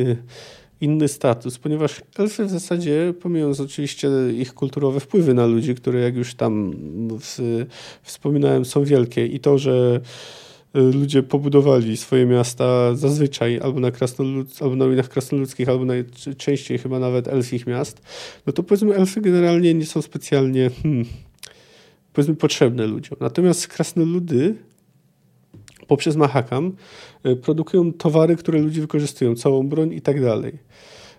[0.80, 6.16] inny status, ponieważ elfy w zasadzie, pomijając oczywiście ich kulturowe wpływy na ludzi, które jak
[6.16, 6.72] już tam
[7.20, 7.64] w,
[8.02, 10.00] wspominałem są wielkie i to, że
[10.76, 16.78] y, ludzie pobudowali swoje miasta zazwyczaj albo na, krasnolud, albo na ruinach krasnoludzkich, albo najczęściej
[16.78, 18.02] chyba nawet elfich miast,
[18.46, 21.04] no to powiedzmy elfy generalnie nie są specjalnie hmm,
[22.12, 23.18] powiedzmy potrzebne ludziom.
[23.20, 24.54] Natomiast krasnoludy
[25.88, 26.72] poprzez Mahakam
[27.26, 30.58] y, produkują towary, które ludzie wykorzystują, całą broń i tak dalej.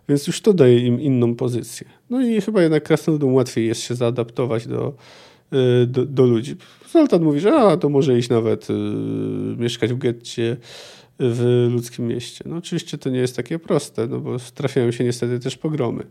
[0.10, 1.88] Więc już to daje im inną pozycję.
[2.10, 4.93] No i chyba jednak krasnoludom łatwiej jest się zaadaptować do,
[5.53, 6.55] y, do, do ludzi.
[6.91, 8.73] Zoltan mówi, że a, to może iść nawet y,
[9.58, 10.58] mieszkać w getcie
[11.19, 12.43] w ludzkim mieście.
[12.47, 16.03] No oczywiście to nie jest takie proste, no bo trafiają się niestety też pogromy.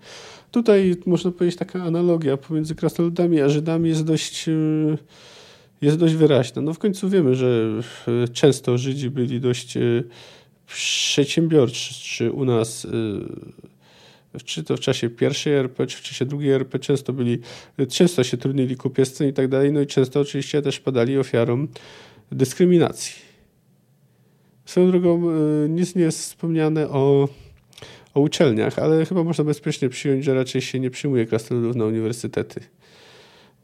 [0.50, 4.48] Tutaj można powiedzieć taka analogia pomiędzy krasnoludami a Żydami jest dość...
[4.48, 4.98] Y,
[5.80, 6.62] jest dość wyraźna.
[6.62, 7.80] No w końcu wiemy, że
[8.24, 9.80] e, często Żydzi byli dość e,
[10.66, 12.84] przedsiębiorczy, czy u nas
[14.34, 17.38] e, czy to w czasie pierwszej RP, czy w czasie drugiej RP często byli,
[17.88, 21.66] często się trudnili kupiectwem i tak dalej, no i często oczywiście też padali ofiarą
[22.32, 23.22] dyskryminacji.
[24.64, 25.22] Swoją drogą
[25.68, 27.28] nic nie jest wspomniane o,
[28.14, 32.60] o uczelniach, ale chyba można bezpiecznie przyjąć, że raczej się nie przyjmuje krasnoludów na uniwersytety.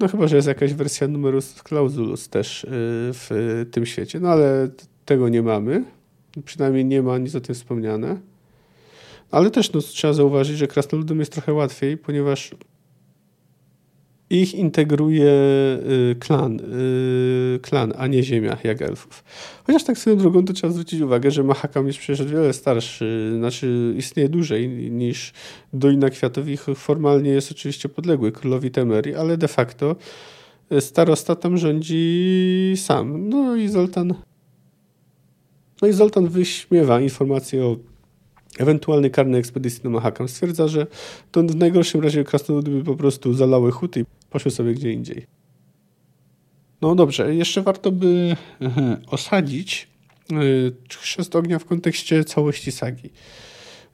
[0.00, 2.68] No chyba, że jest jakaś wersja numerus clausulus też y,
[3.12, 4.68] w tym świecie, no ale
[5.04, 5.85] tego nie mamy.
[6.44, 8.20] Przynajmniej nie ma nic o tym wspomniane.
[9.30, 12.54] Ale też no, trzeba zauważyć, że krasnoludom jest trochę łatwiej, ponieważ
[14.30, 15.32] ich integruje
[16.12, 19.24] y, klan, y, klan, a nie ziemia, jak elfów.
[19.66, 23.94] Chociaż tak swoją drogą to trzeba zwrócić uwagę, że Mahakam jest przecież wiele starszy, znaczy
[23.96, 25.32] istnieje dłużej niż
[25.72, 29.96] Dolina Kwiatów i formalnie jest oczywiście podległy królowi Temerii, ale de facto
[30.80, 33.28] starosta tam rządzi sam.
[33.28, 34.14] No i Zoltan
[35.82, 37.76] no i Zoltan wyśmiewa informacje o
[38.58, 40.28] ewentualny karny ekspedycji na Mahakam.
[40.28, 40.86] Stwierdza, że
[41.32, 45.26] to w najgorszym razie krasnoludy by po prostu zalały huty i poszły sobie gdzie indziej.
[46.80, 48.36] No dobrze, jeszcze warto by
[49.06, 49.88] osadzić
[50.32, 50.36] e,
[50.98, 53.10] chrzest ognia w kontekście całości sagi.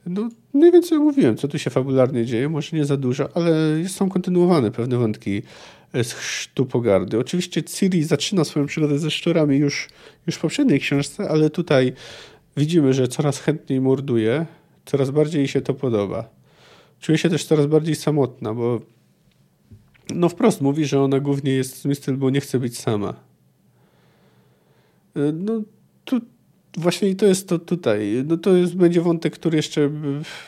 [0.06, 3.52] No, mniej więcej mówiłem, co tu się fabularnie dzieje, może nie za dużo, ale
[3.88, 5.42] są kontynuowane pewne wątki
[5.94, 7.18] z chrztu pogardy.
[7.18, 9.88] Oczywiście Ciri zaczyna swoją przygodę ze szczurami już,
[10.26, 11.92] już w poprzedniej książce, ale tutaj
[12.56, 14.46] widzimy, że coraz chętniej morduje,
[14.86, 16.28] coraz bardziej jej się to podoba.
[17.00, 18.80] Czuje się też coraz bardziej samotna, bo
[20.14, 23.14] no wprost mówi, że ona głównie jest z bo nie chce być sama.
[25.16, 25.62] E, no
[26.04, 26.20] tu
[26.76, 28.24] właśnie to jest to tutaj.
[28.26, 29.90] No to jest, będzie wątek, który jeszcze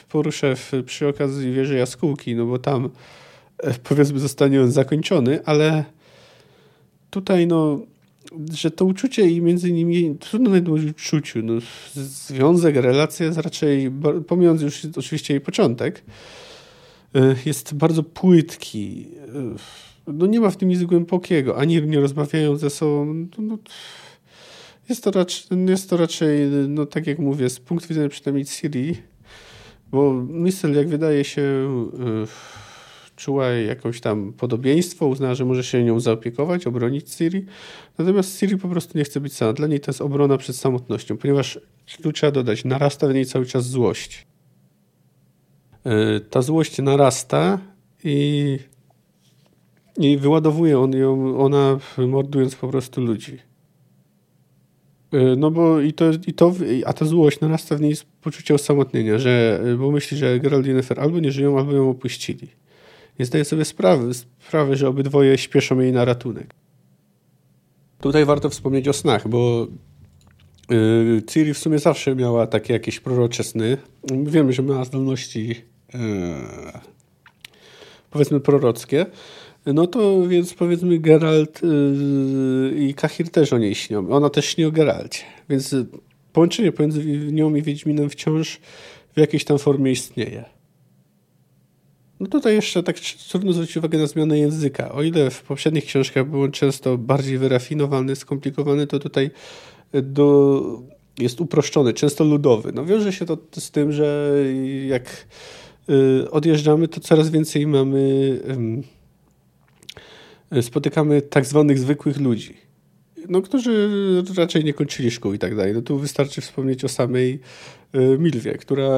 [0.09, 2.91] poruszę w, przy okazji wieży jaskółki, no bo tam
[3.59, 5.85] e, powiedzmy zostanie on zakończony, ale
[7.11, 7.81] tutaj no
[8.55, 11.53] że to uczucie i między nimi, trudno nawet mówić uczuciu, no,
[11.95, 13.91] związek, relacja jest raczej,
[14.27, 16.03] pomijając już oczywiście jej początek,
[17.15, 19.07] e, jest bardzo płytki.
[20.07, 23.15] E, no nie ma w tym nic głębokiego, ani nie rozmawiają ze sobą.
[23.15, 23.59] No, no,
[24.89, 28.97] jest, to raczej, jest to raczej, no tak jak mówię, z punktu widzenia przynajmniej Siri,
[29.91, 32.62] bo Mistel, jak wydaje się, e,
[33.16, 37.46] czuła jakąś tam podobieństwo, uznała, że może się nią zaopiekować, obronić Siri.
[37.98, 39.53] Natomiast Siri po prostu nie chce być sama.
[39.53, 41.61] Dla niej to jest obrona przed samotnością, ponieważ
[42.03, 44.27] tu trzeba dodać, narasta w niej cały czas złość.
[45.85, 47.59] E, ta złość narasta
[48.05, 48.59] i,
[49.96, 53.38] i wyładowuje on ją, ona mordując po prostu ludzi.
[55.12, 56.55] E, no bo i to, i to,
[56.87, 60.68] a ta złość narasta w niej z poczucia osamotnienia, że, bo myśli, że Geralt i
[60.68, 62.62] Yennefer albo nie żyją, albo ją opuścili
[63.18, 66.55] nie zdaje sobie sprawy, sprawy, że obydwoje śpieszą jej na ratunek.
[68.01, 69.66] Tutaj warto wspomnieć o snach, bo
[70.70, 73.77] yy, Ciri w sumie zawsze miała takie jakieś prorocze sny.
[74.25, 76.01] Wiemy, że miała zdolności yy,
[78.11, 79.07] powiedzmy prorockie.
[79.66, 84.11] No to więc powiedzmy Geralt yy, i Kahir też o niej śnią.
[84.11, 85.22] Ona też śni o Geralcie.
[85.48, 85.75] Więc
[86.33, 88.61] połączenie pomiędzy nią i Wiedźminem wciąż
[89.16, 90.44] w jakiejś tam formie istnieje.
[92.23, 92.97] No tutaj jeszcze tak
[93.31, 94.93] trudno zwrócić uwagę na zmianę języka.
[94.93, 99.31] O ile w poprzednich książkach był on często bardziej wyrafinowany, skomplikowany, to tutaj
[99.93, 100.63] do,
[101.19, 102.73] jest uproszczony, często ludowy.
[102.73, 104.35] No wiąże się to z tym, że
[104.87, 105.27] jak
[106.31, 108.41] odjeżdżamy, to coraz więcej mamy,
[110.63, 112.57] spotykamy tak zwanych zwykłych ludzi,
[113.29, 113.91] no, którzy
[114.37, 115.75] raczej nie kończyli szkół i tak dalej.
[115.75, 117.41] No tu wystarczy wspomnieć o samej
[118.19, 118.89] Milwie, która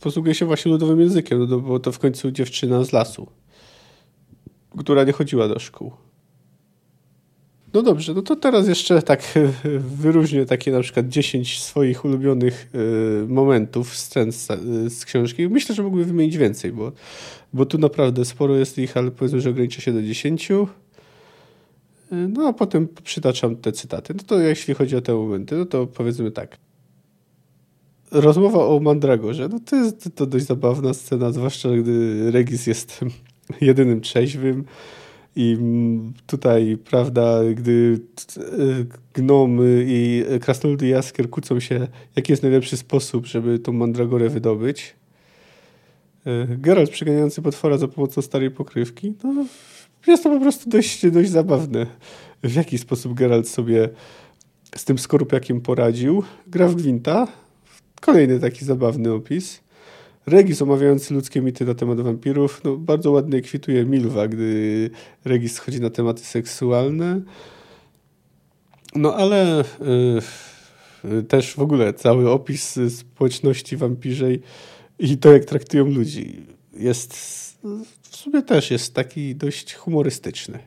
[0.00, 3.26] posługuje się właśnie ludowym językiem, no, bo to w końcu dziewczyna z lasu,
[4.78, 5.92] która nie chodziła do szkół.
[7.74, 9.22] No dobrze, no to teraz jeszcze tak
[10.02, 14.46] wyróżnię takie na przykład 10 swoich ulubionych y, momentów, scen z,
[14.92, 15.48] z książki.
[15.48, 16.92] Myślę, że mógłbym wymienić więcej, bo,
[17.52, 20.48] bo tu naprawdę sporo jest ich, ale powiedzmy, że ograniczę się do 10.
[22.12, 24.14] Y, no a potem przytaczam te cytaty.
[24.14, 26.56] No to jeśli chodzi o te momenty, no to powiedzmy tak.
[28.10, 33.00] Rozmowa o Mandragorze, no to jest to dość zabawna scena, zwłaszcza gdy Regis jest
[33.60, 34.64] jedynym trzeźwym
[35.36, 35.58] i
[36.26, 38.00] tutaj, prawda, gdy
[39.14, 44.94] gnomy i krasnoludy jaskier kłócą się, jaki jest najlepszy sposób, żeby tą mandragorę wydobyć.
[46.26, 49.14] E, Geralt przeganiający potwora za pomocą starej pokrywki.
[49.24, 49.44] No,
[50.06, 51.86] jest to po prostu dość, dość zabawne,
[52.42, 53.88] w jaki sposób Geralt sobie
[54.76, 56.22] z tym skorupiakiem poradził.
[56.46, 57.28] Gra w Gwinta.
[58.00, 59.60] Kolejny taki zabawny opis.
[60.26, 64.90] Regis omawiający ludzkie mity na temat wampirów, no, bardzo ładnie kwituje Milwa, gdy
[65.24, 67.20] Regis schodzi na tematy seksualne.
[68.94, 69.64] No ale
[71.04, 74.40] y, też w ogóle cały opis społeczności wampirzej
[74.98, 77.16] i to, jak traktują ludzi, jest
[78.10, 80.58] w sumie też jest taki dość humorystyczny.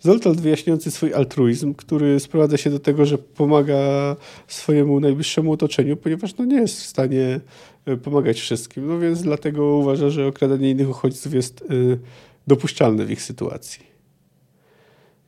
[0.00, 4.16] Zoltan wyjaśniający swój altruizm, który sprowadza się do tego, że pomaga
[4.48, 7.40] swojemu najbliższemu otoczeniu, ponieważ no, nie jest w stanie
[7.86, 8.86] e, pomagać wszystkim.
[8.86, 11.98] No więc dlatego uważa, że okradanie innych uchodźców jest y,
[12.46, 13.90] dopuszczalne w ich sytuacji.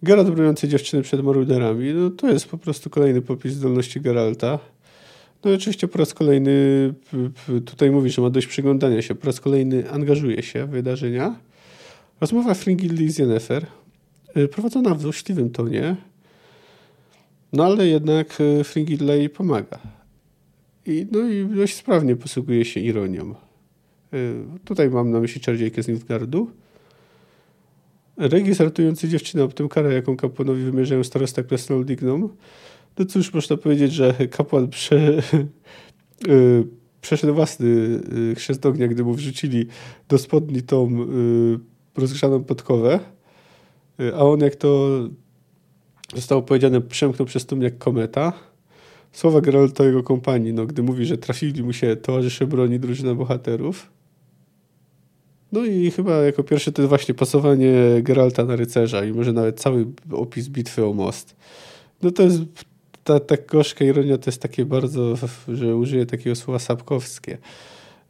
[0.02, 4.58] Geralt broniący dziewczyny przed maruderami, no to jest po prostu kolejny popis zdolności Geralta.
[5.44, 6.94] No oczywiście po raz kolejny
[7.64, 11.36] tutaj mówi, że ma dość przyglądania się, po raz kolejny angażuje się w wydarzenia.
[12.20, 13.66] Rozmowa Fringilli z Yennefer,
[14.36, 15.96] Y, prowadzona w złośliwym tonie,
[17.52, 19.78] no ale jednak y, Fringilley pomaga.
[20.86, 23.34] I, no i dość sprawnie posługuje się ironią.
[24.14, 26.50] Y, tutaj mam na myśli czarodziejkę z Nilfgaardu.
[28.16, 32.28] Regis ratujący dziewczynę, tym karę, jaką kapłanowi wymierzają starosta Krasnoldignom.
[32.98, 35.22] No cóż, można powiedzieć, że kapłan prze,
[37.00, 38.00] przeszedł własny
[38.36, 39.66] chrzest ognia, gdy mu wrzucili
[40.08, 41.06] do spodni tą
[41.96, 43.00] rozgrzaną podkowę.
[44.00, 44.88] Y, a on, jak to
[46.14, 48.32] zostało powiedziane, przemknął przez tłum jak kometa.
[49.12, 53.90] Słowa Geralta jego kompanii, no, gdy mówi, że trafili mu się towarzysze broni drużyna bohaterów.
[55.52, 59.60] No i chyba jako pierwsze to jest właśnie pasowanie Geralta na rycerza i może nawet
[59.60, 61.36] cały opis bitwy o most.
[62.02, 62.42] No to jest
[63.04, 65.14] ta, ta gorzka ironia to jest takie bardzo,
[65.48, 67.38] że użyję takiego słowa sapkowskie,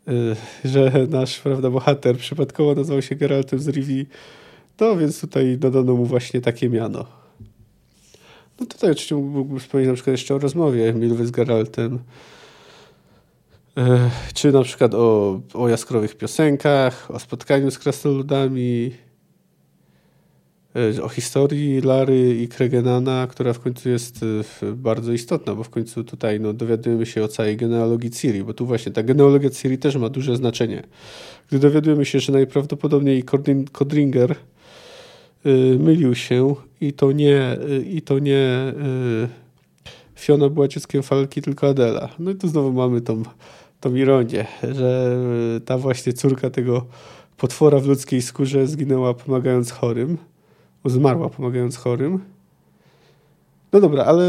[0.08, 4.06] y, że nasz prawda, bohater przypadkowo nazywał się Geraltem z Rivii
[4.82, 7.06] no więc tutaj dodano mu właśnie takie miano.
[8.60, 11.98] No tutaj oczywiście mógłbym wspomnieć na przykład jeszcze o rozmowie Milwy z Geraltem,
[13.76, 18.92] e, czy na przykład o, o jaskrowych piosenkach, o spotkaniu z krasnoludami,
[21.02, 24.20] o historii Lary i Kregenana, która w końcu jest
[24.62, 28.54] e, bardzo istotna, bo w końcu tutaj no, dowiadujemy się o całej genealogii Ciri, bo
[28.54, 30.82] tu właśnie ta genealogia Ciri też ma duże znaczenie.
[31.48, 33.24] Gdy dowiadujemy się, że najprawdopodobniej
[33.72, 34.36] Codringer
[35.46, 38.72] Y, mylił się i to nie, y, i to nie
[39.24, 39.28] y,
[40.14, 42.08] Fiona była dzieckiem Falki, tylko Adela.
[42.18, 43.22] No i tu znowu mamy tą,
[43.80, 45.10] tą ironię, że
[45.64, 46.86] ta właśnie córka tego
[47.36, 50.18] potwora w ludzkiej skórze zginęła pomagając chorym,
[50.84, 52.24] zmarła pomagając chorym.
[53.72, 54.24] No dobra, ale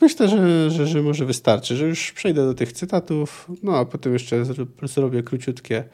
[0.00, 4.12] myślę, że, że, że może wystarczy, że już przejdę do tych cytatów, no a potem
[4.12, 4.44] jeszcze
[4.82, 5.84] zrobię króciutkie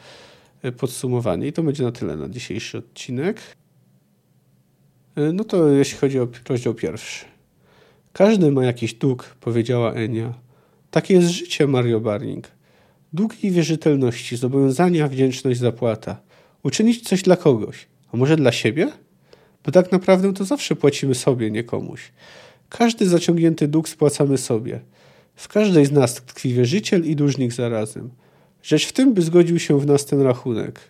[0.77, 3.41] podsumowanie i to będzie na tyle na dzisiejszy odcinek.
[5.17, 7.25] E, no to jeśli chodzi o rozdział pierwszy.
[8.13, 10.35] Każdy ma jakiś dług, powiedziała Enia.
[10.91, 12.49] Takie jest życie, Mario Barning.
[13.13, 16.21] Długi wierzytelności, zobowiązania, wdzięczność, zapłata.
[16.63, 17.87] Uczynić coś dla kogoś.
[18.13, 18.93] A może dla siebie?
[19.65, 22.13] Bo tak naprawdę to zawsze płacimy sobie, nie komuś.
[22.69, 24.81] Każdy zaciągnięty dług spłacamy sobie.
[25.35, 28.11] W każdej z nas tkwi wierzyciel i dłużnik zarazem.
[28.63, 30.81] Rzecz w tym, by zgodził się w nas ten rachunek.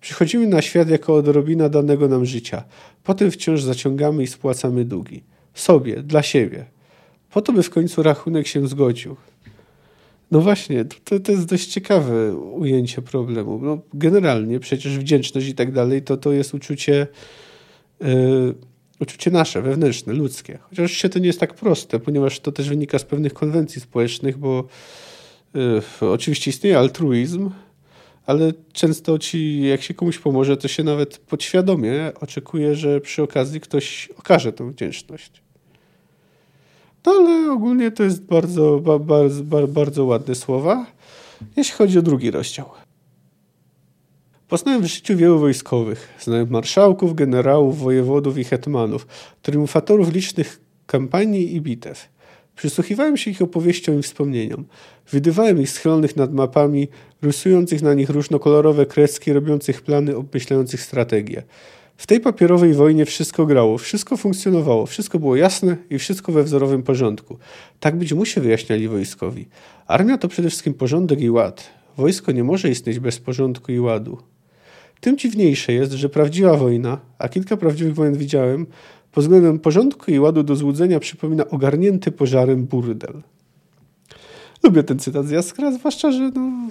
[0.00, 2.64] Przychodzimy na świat jako odrobina danego nam życia.
[3.04, 5.22] Potem wciąż zaciągamy i spłacamy długi.
[5.54, 6.64] Sobie, dla siebie.
[7.30, 9.16] Po to, by w końcu rachunek się zgodził.
[10.30, 13.60] No właśnie, to, to jest dość ciekawe ujęcie problemu.
[13.62, 17.06] No, generalnie przecież wdzięczność i tak dalej, to, to jest uczucie,
[19.00, 20.58] uczucie nasze, wewnętrzne, ludzkie.
[20.70, 24.38] Chociaż się to nie jest tak proste, ponieważ to też wynika z pewnych konwencji społecznych,
[24.38, 24.64] bo
[25.54, 27.50] yy, oczywiście istnieje altruizm,
[28.26, 33.60] ale często ci, jak się komuś pomoże, to się nawet podświadomie oczekuje, że przy okazji
[33.60, 35.42] ktoś okaże tę wdzięczność.
[37.06, 40.86] No ale ogólnie to jest bardzo, bardzo, bardzo ładne słowa,
[41.56, 42.70] jeśli chodzi o drugi rozdział.
[44.48, 49.06] Poznałem w życiu wielu wojskowych, znałem marszałków, generałów, wojewodów i hetmanów,
[49.42, 52.08] triumfatorów licznych kampanii i bitew.
[52.56, 54.64] Przysłuchiwałem się ich opowieściom i wspomnieniom.
[55.12, 56.88] Widywałem ich schylonych nad mapami,
[57.22, 61.42] rysujących na nich różnokolorowe kreski, robiących plany, obmyślających strategie.
[61.96, 66.82] W tej papierowej wojnie wszystko grało, wszystko funkcjonowało, wszystko było jasne i wszystko we wzorowym
[66.82, 67.38] porządku.
[67.80, 69.48] Tak być musi, wyjaśniali wojskowi.
[69.86, 71.70] Armia to przede wszystkim porządek i ład.
[71.96, 74.18] Wojsko nie może istnieć bez porządku i ładu.
[75.04, 78.66] Tym dziwniejsze jest, że prawdziwa wojna, a kilka prawdziwych wojen widziałem,
[79.12, 83.22] pod względem porządku i ładu do złudzenia przypomina ogarnięty pożarem burdel.
[84.62, 86.70] Lubię ten cytat z Jaskra, zwłaszcza, że no,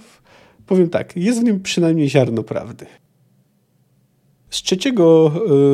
[0.66, 2.86] powiem tak, jest w nim przynajmniej ziarno prawdy.
[4.50, 5.32] Z trzeciego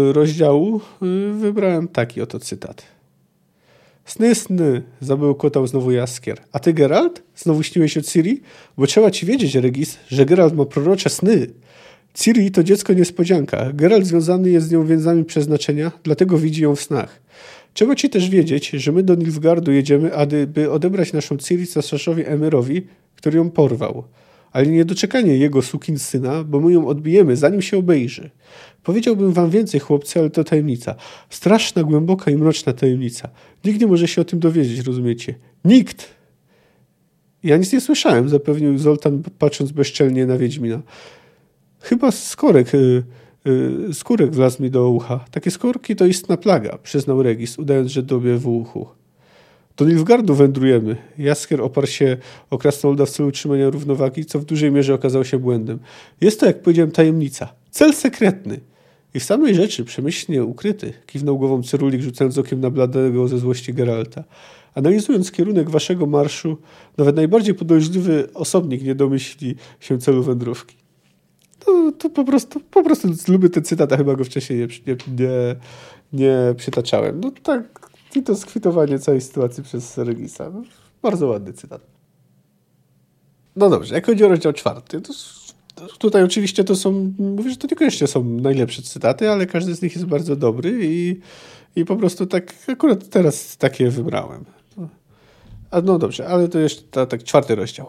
[0.10, 2.84] y, rozdziału y, wybrałem taki oto cytat.
[4.06, 6.38] Sny, sny, zabełkotał znowu Jaskier.
[6.52, 7.24] A ty, Geralt?
[7.36, 8.42] Znowu śniłeś o Ciri?
[8.78, 11.48] Bo trzeba ci wiedzieć, Regis, że Geralt ma prorocze sny.
[12.14, 13.72] Ciri to dziecko niespodzianka.
[13.74, 17.22] Geralt związany jest z nią więzami przeznaczenia, dlatego widzi ją w snach.
[17.74, 22.88] Trzeba ci też wiedzieć, że my do Nilfgardu jedziemy, aby odebrać naszą Ciri cesarzowi Emerowi,
[23.16, 24.04] który ją porwał.
[24.52, 28.30] Ale nie doczekanie jego sukin syna, bo my ją odbijemy, zanim się obejrzy.
[28.84, 30.96] Powiedziałbym wam więcej, chłopcy, ale to tajemnica.
[31.30, 33.30] Straszna, głęboka i mroczna tajemnica.
[33.66, 35.36] Nikt nie może się o tym dowiedzieć, rozumiecie?
[35.66, 36.10] Nikt!
[37.44, 40.82] Ja nic nie słyszałem, zapewnił Zoltan, patrząc bezczelnie na Wiedźmina.
[41.80, 43.04] Chyba skorek, y,
[43.90, 45.26] y, skórek wlazł mi do ucha.
[45.32, 48.88] Takie skórki to istna plaga, przyznał Regis, udając, że dobie w uchu.
[49.78, 50.96] Do Nilfgardu wędrujemy.
[51.18, 52.18] Jaskier oparł się
[52.50, 55.80] o krasnolda w celu utrzymania równowagi, co w dużej mierze okazało się błędem.
[56.22, 57.54] Jest to, jak powiedziałem, tajemnica.
[57.72, 58.60] Cel sekretny.
[59.14, 63.74] I w samej rzeczy, przemyślnie ukryty, kiwnął głową Cyrulik, rzucając okiem na bladego ze złości
[63.74, 64.24] Geralta.
[64.76, 66.58] Analizując kierunek waszego marszu,
[66.98, 70.76] nawet najbardziej podejrzliwy osobnik nie domyśli się celu wędrówki.
[71.70, 74.98] To, to po, prostu, po prostu lubię ten cytat, a chyba go wcześniej nie, nie,
[75.08, 75.56] nie,
[76.14, 77.20] nie przytaczałem.
[77.20, 80.50] No tak, i to skwitowanie całej sytuacji przez Regisa.
[80.50, 80.64] No,
[81.02, 81.82] bardzo ładny cytat.
[83.56, 85.14] No dobrze, jak chodzi o rozdział czwarty, to
[86.00, 89.96] tutaj oczywiście to są, mówię, że to niekoniecznie są najlepsze cytaty, ale każdy z nich
[89.96, 91.20] jest bardzo dobry i,
[91.76, 94.46] i po prostu tak, akurat teraz takie wybrałem.
[95.72, 97.88] A no dobrze, ale to jeszcze ta, tak czwarty rozdział.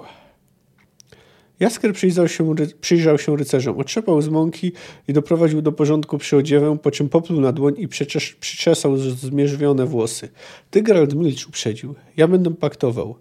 [1.61, 4.73] Jaskier przyjrzał się, przyjrzał się rycerzom, otrzepał z mąki
[5.09, 7.89] i doprowadził do porządku przyodziewę, po czym popluł na dłoń i
[8.41, 10.29] przyczesał zmierzwione włosy.
[10.71, 11.95] Ty, Geralt, milcz, uprzedził.
[12.17, 13.17] Ja będę paktował.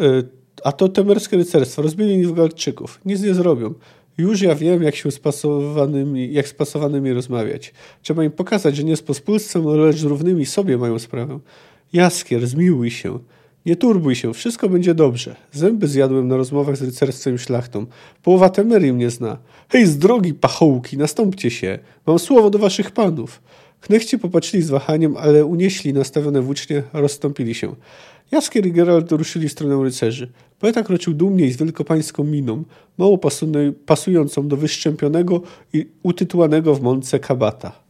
[0.00, 0.28] Yy,
[0.64, 1.82] a to temerskie rycerstwo.
[1.82, 3.00] Rozbili Nilfgaardczyków.
[3.04, 3.74] Nic nie zrobią.
[4.18, 7.72] Już ja wiem, jak się spasowanymi, jak z pasowanymi rozmawiać.
[8.02, 11.38] Trzeba im pokazać, że nie z pospólstwem, lecz z równymi sobie mają sprawę.
[11.92, 13.18] Jaskier, zmiłuj się.
[13.66, 15.36] Nie turbuj się, wszystko będzie dobrze.
[15.52, 17.86] Zęby zjadłem na rozmowach z rycerstwem szlachtą.
[18.22, 19.38] Połowa Temerii mnie zna.
[19.68, 21.78] Hej, z drogi, pachołki, nastąpcie się.
[22.06, 23.42] Mam słowo do waszych panów.
[23.80, 27.74] Knechci popatrzyli z wahaniem, ale unieśli nastawione włócznie, rozstąpili się.
[28.32, 30.32] Jaskier i Geralt ruszyli w stronę rycerzy.
[30.58, 32.64] Poeta kroczył dumnie z wielkopańską miną,
[32.98, 33.18] mało
[33.86, 35.42] pasującą do wyszczępionego
[35.72, 37.83] i utytułanego w mące kabata.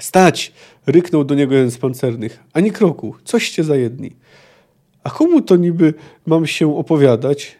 [0.00, 0.52] Stać!
[0.86, 2.44] ryknął do niego jeden z pancernych.
[2.52, 4.16] Ani kroku, coście za jedni.
[5.04, 5.94] A komu to niby
[6.26, 7.56] mam się opowiadać?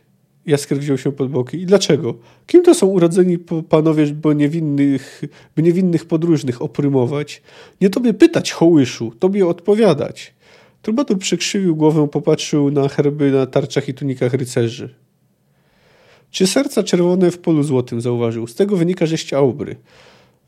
[0.46, 1.60] Jaskier wziął się pod boki.
[1.60, 2.14] I dlaczego?
[2.46, 5.22] Kim to są urodzeni panowie, by niewinnych,
[5.56, 7.42] by niewinnych podróżnych oprymować?
[7.80, 10.34] Nie tobie pytać, hołyszu, tobie odpowiadać.
[10.82, 14.94] Trubadur przekrzywił głowę, popatrzył na herby na tarczach i tunikach rycerzy.
[16.30, 18.46] Czy serca czerwone w polu złotym, zauważył.
[18.46, 19.76] Z tego wynika, żeście aubry.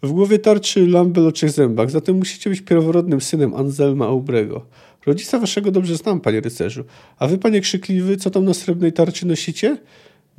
[0.03, 4.67] W głowie tarczy lambel o trzech zębach, zatem musicie być pierworodnym synem Anselma Aubrego.
[5.07, 6.85] Rodzica waszego dobrze znam, panie rycerzu.
[7.19, 9.77] A wy, panie krzykliwy, co tam na srebrnej tarczy nosicie?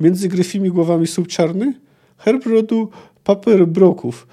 [0.00, 1.74] Między gryfimi głowami słup czarny?
[2.18, 2.90] Herb rodu
[3.24, 4.26] paper broków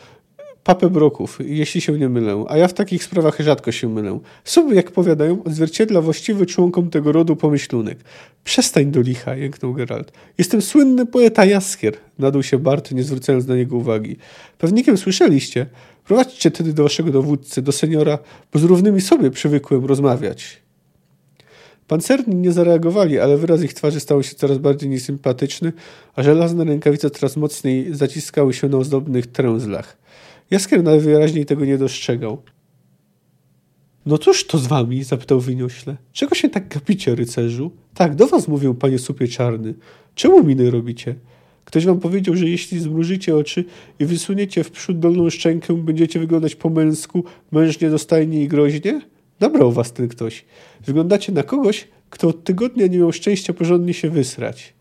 [0.63, 4.19] papę broków, jeśli się nie mylę, a ja w takich sprawach rzadko się mylę.
[4.43, 7.97] Sobie, jak powiadają, odzwierciedla właściwy członkom tego rodu pomyślunek.
[8.43, 10.11] Przestań do licha, jęknął Geralt.
[10.37, 14.17] Jestem słynny poeta Jaskier, nadał się Bart, nie zwracając na niego uwagi.
[14.57, 15.65] Pewnikiem słyszeliście?
[16.05, 18.19] Prowadźcie tedy do waszego dowódcy, do seniora,
[18.53, 20.61] bo z równymi sobie przywykłem rozmawiać.
[21.87, 25.73] Pancerni nie zareagowali, ale wyraz ich twarzy stał się coraz bardziej niesympatyczny,
[26.15, 29.97] a żelazne rękawice coraz mocniej zaciskały się na ozdobnych tręzlach.
[30.51, 32.41] Jaskier najwyraźniej tego nie dostrzegał.
[34.05, 35.03] No cóż to z wami?
[35.03, 35.97] zapytał wyniośle.
[36.11, 37.71] Czego się tak gapicie, rycerzu?
[37.93, 39.73] Tak, do was mówię, panie supie czarny.
[40.15, 41.15] Czemu miny robicie?
[41.65, 43.65] Ktoś wam powiedział, że jeśli zmrużycie oczy
[43.99, 49.01] i wysuniecie w przód dolną szczękę, będziecie wyglądać po męsku, mężnie, dostajnie i groźnie?
[49.39, 50.45] Nabrał was ten ktoś.
[50.85, 54.73] Wyglądacie na kogoś, kto od tygodnia nie miał szczęścia porządnie się wysrać.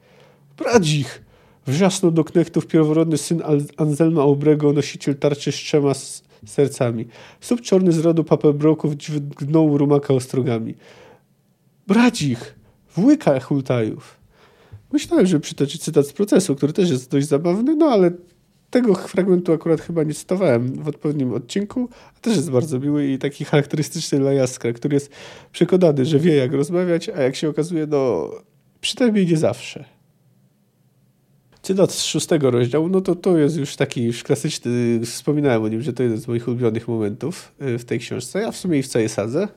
[0.59, 1.30] Bradzik!
[1.67, 3.43] Wrzasnął do knechtów pierworodny syn
[3.77, 5.93] Anselma Obrego, nosiciel tarczy z trzema
[6.47, 7.07] sercami.
[7.41, 10.75] Sub czarny z rodu papelbroków dźwignął rumaka ostrogami.
[11.87, 12.55] Bradzich!
[12.97, 14.21] Włyka hultajów!
[14.93, 18.11] Myślałem, że przytoczyć cytat z procesu, który też jest dość zabawny, no ale
[18.71, 23.19] tego fragmentu akurat chyba nie cytowałem w odpowiednim odcinku, a też jest bardzo miły i
[23.19, 25.11] taki charakterystyczny dla Jaskra, który jest
[25.53, 28.31] przekonany, że wie jak rozmawiać, a jak się okazuje, no
[28.81, 30.00] przynajmniej nie zawsze.
[31.71, 35.83] Cytat z szóstego rozdziału, no to to jest już taki już klasyczny, wspominałem o nim,
[35.83, 38.83] że to jeden z moich ulubionych momentów y, w tej książce, a w sumie i
[38.83, 39.49] w całej sadze.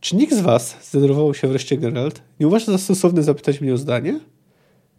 [0.00, 3.76] Czy nikt z was, zdenerwował się wreszcie Geralt, nie uważa za stosowne zapytać mnie o
[3.76, 4.20] zdanie?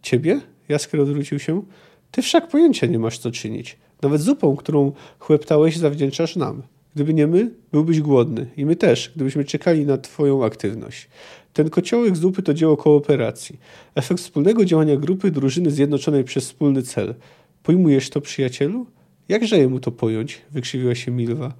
[0.01, 0.41] Ciebie?
[0.69, 1.63] Jaskier odwrócił się.
[2.11, 3.77] Ty wszak pojęcia nie masz co czynić.
[4.01, 6.63] Nawet zupą, którą chłeptałeś, zawdzięczasz nam.
[6.97, 8.47] Gdyby nie my, byłbyś głodny.
[8.57, 11.09] I my też, gdybyśmy czekali na twoją aktywność.
[11.53, 13.59] Ten kociołek zupy to dzieło kooperacji.
[13.95, 17.15] Efekt wspólnego działania grupy drużyny zjednoczonej przez wspólny cel.
[17.63, 18.85] Pojmujesz to, przyjacielu?
[19.29, 20.41] Jakże jemu to pojąć?
[20.51, 21.53] Wykrzywiła się Milwa.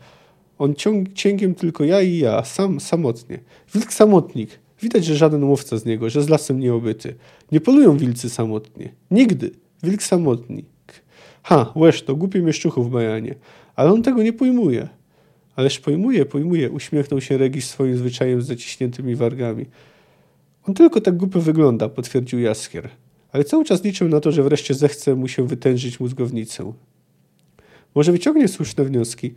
[0.57, 3.39] On ciąg, cięgiem tylko ja i ja, sam, samotnie.
[3.73, 4.59] Wilk samotnik.
[4.81, 7.15] Widać, że żaden łowca z niego, że z lasem nieobyty.
[7.51, 7.59] Nie
[7.97, 8.89] wilcy samotnie.
[9.11, 9.51] Nigdy.
[9.83, 10.65] Wilk samotnik.
[11.43, 13.35] Ha, łeż to, głupie mieszczuchu w Bajanie.
[13.75, 14.96] Ale on tego nie pojmuje.
[15.57, 19.65] Ależ pojmuje, pojmuje, uśmiechnął się Regis swoim zwyczajem z zaciśniętymi wargami.
[20.67, 22.89] On tylko tak głupio wygląda, potwierdził Jaskier.
[23.31, 26.73] Ale cały czas liczył na to, że wreszcie zechce mu się wytężyć mózgownicę.
[27.95, 29.33] Może wyciągnie słuszne wnioski.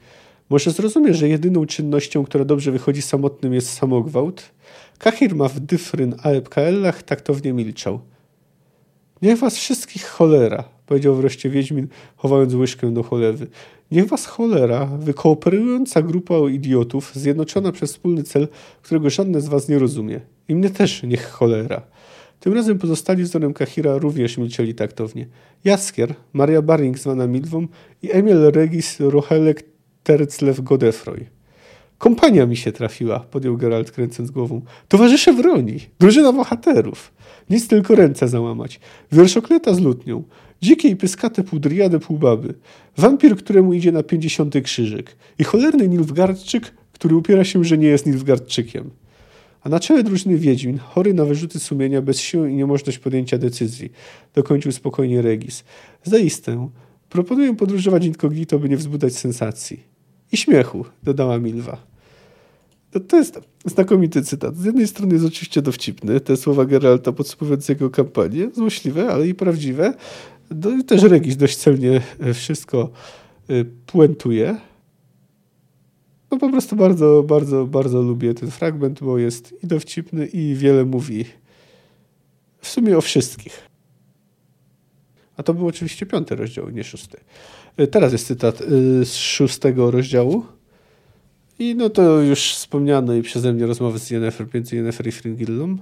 [0.51, 4.51] Może zrozumie, że jedyną czynnością, która dobrze wychodzi samotnym jest samogwałt?
[4.99, 8.01] Kahir ma w dyfryn aepkaellach taktownie milczał.
[9.23, 13.47] Niech was wszystkich cholera, powiedział wreszcie Wiedźmin, chowając łyżkę do cholewy.
[13.91, 18.49] Niech was cholera, wykooperująca grupa idiotów, zjednoczona przez wspólny cel,
[18.83, 20.21] którego żadne z was nie rozumie.
[20.49, 21.83] I mnie też niech cholera.
[22.41, 25.27] Tym razem pozostali z donem Kahira również milczeli taktownie.
[25.65, 27.67] Jaskier, Maria Baring zwana Milwą
[28.03, 29.65] i Emil Regis Rochelek
[30.03, 31.27] Terclew Godefroy.
[32.01, 34.61] Kompania mi się trafiła, podjął Geralt kręcąc głową.
[34.89, 37.13] Towarzysze broni, drużyna bohaterów.
[37.51, 38.81] Nic tylko ręce załamać.
[39.13, 40.23] Wierszokleta z lutnią.
[40.63, 42.55] Dzikie i pyskate półdriady półbaby.
[42.97, 45.17] Wampir, któremu idzie na pięćdziesiąty krzyżyk.
[45.39, 48.91] I cholerny Nilfgardczyk, który upiera się, że nie jest Nilfgardczykiem.
[49.63, 53.93] A na czele drużyny Wiedźmin, chory na wyrzuty sumienia, bez siły i niemożność podjęcia decyzji,
[54.35, 55.65] dokończył spokojnie Regis.
[56.05, 56.69] Zaistę,
[57.09, 59.81] proponuję podróżować incognito, by nie wzbudzać sensacji.
[60.33, 61.90] I śmiechu, dodała Milwa.
[62.91, 64.57] To, to jest znakomity cytat.
[64.57, 69.35] Z jednej strony jest oczywiście dowcipny, te słowa Geralta podsumowujące jego kampanię, złośliwe, ale i
[69.35, 69.95] prawdziwe.
[70.51, 72.91] No, też Regis dość celnie e, wszystko
[73.49, 74.57] e, puentuje.
[76.31, 80.85] No po prostu bardzo, bardzo, bardzo lubię ten fragment, bo jest i dowcipny i wiele
[80.85, 81.25] mówi
[82.61, 83.71] w sumie o wszystkich.
[85.37, 87.21] A to był oczywiście piąty rozdział, nie szósty.
[87.77, 88.59] E, teraz jest cytat
[89.05, 90.45] z szóstego rozdziału.
[91.61, 95.77] I no to już wspomniano i przeze mnie rozmowy z Yennefer, między Yennefer i Fringillą.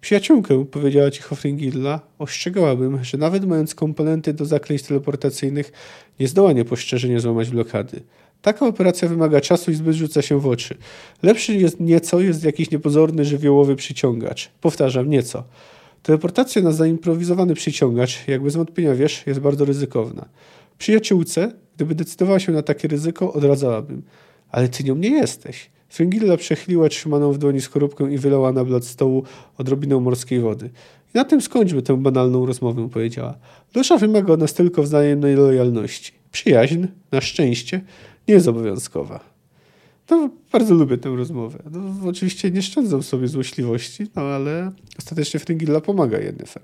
[0.00, 5.72] Przyjaciółkę, powiedziała cicho Fringilla, ostrzegałabym, że nawet mając komponenty do zaklęć teleportacyjnych,
[6.20, 8.00] nie zdoła niepostrzeżenie złamać blokady.
[8.42, 10.74] Taka operacja wymaga czasu i zbyt rzuca się w oczy.
[11.22, 14.50] Lepszy jest nieco jest jakiś niepozorny żywiołowy przyciągacz.
[14.60, 15.44] Powtarzam, nieco.
[16.02, 20.28] Teleportacja na zaimprowizowany przyciągacz, jak bez wątpienia wiesz, jest bardzo ryzykowna.
[20.78, 24.02] Przyjaciółce, gdyby decydowała się na takie ryzyko, odradzałabym
[24.50, 25.70] ale ty nią nie jesteś.
[25.88, 29.22] Fringilla przechyliła trzymaną w dłoni skorupkę i wylała na blat stołu
[29.58, 30.70] odrobinę morskiej wody.
[31.14, 33.34] I na tym skończmy tę banalną rozmowę, powiedziała.
[33.72, 36.12] Dusza wymaga od nas tylko wzajemnej lojalności.
[36.32, 37.80] Przyjaźń, na szczęście,
[38.28, 39.36] nie jest obowiązkowa.
[40.10, 41.58] No, bardzo lubię tę rozmowę.
[41.70, 46.62] No, oczywiście nie szczędzą sobie złośliwości, no ale ostatecznie Fringilla pomaga Yennefer.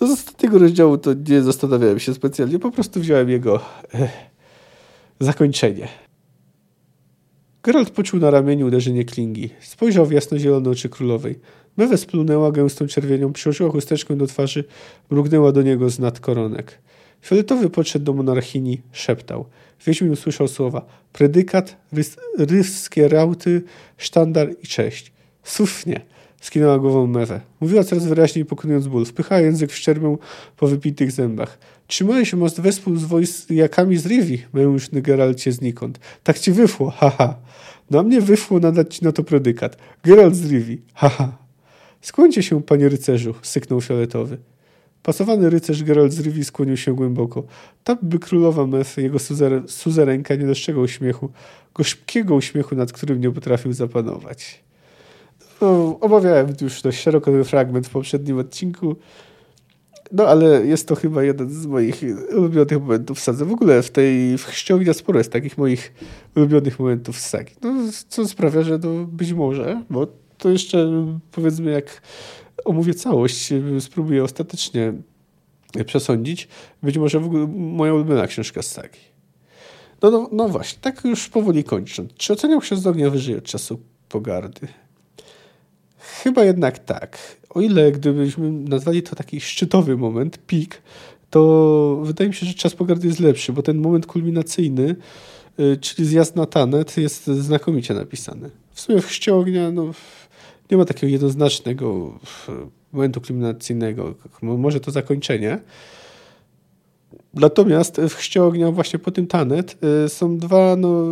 [0.00, 3.60] No, z ostatniego rozdziału to nie zastanawiałem się specjalnie, po prostu wziąłem jego
[3.94, 4.10] eh,
[5.20, 5.88] zakończenie.
[7.64, 9.50] Geralt poczuł na ramieniu uderzenie klingi.
[9.60, 11.38] Spojrzał w jasno-zielone oczy królowej.
[11.76, 14.64] Mewe splunęła gęstą czerwienią, przyłożyła chusteczkę do twarzy,
[15.10, 16.78] mrugnęła do niego z nad koronek.
[17.24, 19.44] Fioletowy podszedł do monarchini, szeptał.
[19.86, 21.76] Wiedźmin usłyszał słowa predykat,
[22.38, 23.62] rys, rauty,
[23.96, 25.12] sztandar i cześć.
[25.42, 26.00] Słusznie,
[26.42, 27.40] Skinęła głową Mewę.
[27.60, 29.04] Mówiła coraz wyraźniej, pokonując ból.
[29.04, 30.18] Wpychała język w szczerbią
[30.56, 31.58] po wypitych zębach.
[31.92, 36.00] Trzymałeś most wespół z wojskami z Rivi, mężny Geralcie znikąd.
[36.22, 37.36] Tak ci wyfło, haha.
[37.90, 39.76] No a mnie wyfło nadać ci na to predykat.
[40.04, 41.38] Geralt z Rivi, haha.
[42.00, 44.38] Skłońcie się, panie rycerzu, syknął fioletowy.
[45.02, 47.44] Pasowany rycerz Geralt z Rivi skłonił się głęboko.
[47.84, 51.30] Tam by królowa Mef, jego suzer suzerenka, nie dostrzegał uśmiechu,
[51.74, 54.64] gorzkiego uśmiechu, nad którym nie potrafił zapanować.
[55.60, 58.96] No, omawiałem już dość szeroko ten fragment w poprzednim odcinku.
[60.12, 62.00] No, ale jest to chyba jeden z moich
[62.36, 63.44] ulubionych momentów w sadze.
[63.44, 65.92] W ogóle w tej w Chrzciowinia sporo jest takich moich
[66.36, 67.54] ulubionych momentów z sagi.
[67.62, 67.74] No,
[68.08, 70.06] co sprawia, że to być może, bo
[70.38, 72.02] to jeszcze powiedzmy jak
[72.64, 74.92] omówię całość, spróbuję ostatecznie
[75.86, 76.48] przesądzić,
[76.82, 79.00] być może w ogóle moja ulubiona książka z sagi.
[80.02, 82.14] No, no, no właśnie, tak już powoli kończąc.
[82.14, 84.68] Czy oceniał Ksiądz Ognia wyżej od czasu pogardy?
[85.98, 87.18] Chyba jednak tak.
[87.54, 90.82] O ile gdybyśmy nazwali to taki szczytowy moment, pik,
[91.30, 94.96] to wydaje mi się, że czas pogardy jest lepszy, bo ten moment kulminacyjny,
[95.60, 98.50] y, czyli zjazd na Tanet, jest znakomicie napisany.
[98.72, 99.90] W sumie w Chrzcie Ognia no,
[100.70, 102.18] nie ma takiego jednoznacznego
[102.92, 104.14] momentu kulminacyjnego.
[104.42, 105.58] Może to zakończenie.
[107.34, 111.04] Natomiast w Chrzcie Ognia właśnie po tym Tanet y, są dwa no,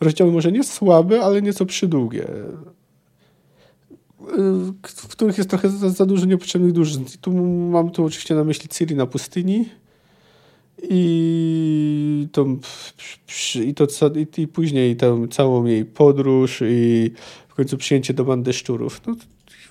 [0.00, 2.26] rozdziały może nie słabe, ale nieco przydługie
[4.84, 7.04] w których jest trochę za, za dużo niepotrzebnych drużyn.
[7.14, 7.32] I tu
[7.70, 9.68] mam tu oczywiście na myśli Ciri na pustyni
[10.82, 12.46] i to,
[13.64, 17.10] i, to, i, i później tę całą jej podróż i
[17.48, 19.00] w końcu przyjęcie do bandy szczurów.
[19.06, 19.16] No,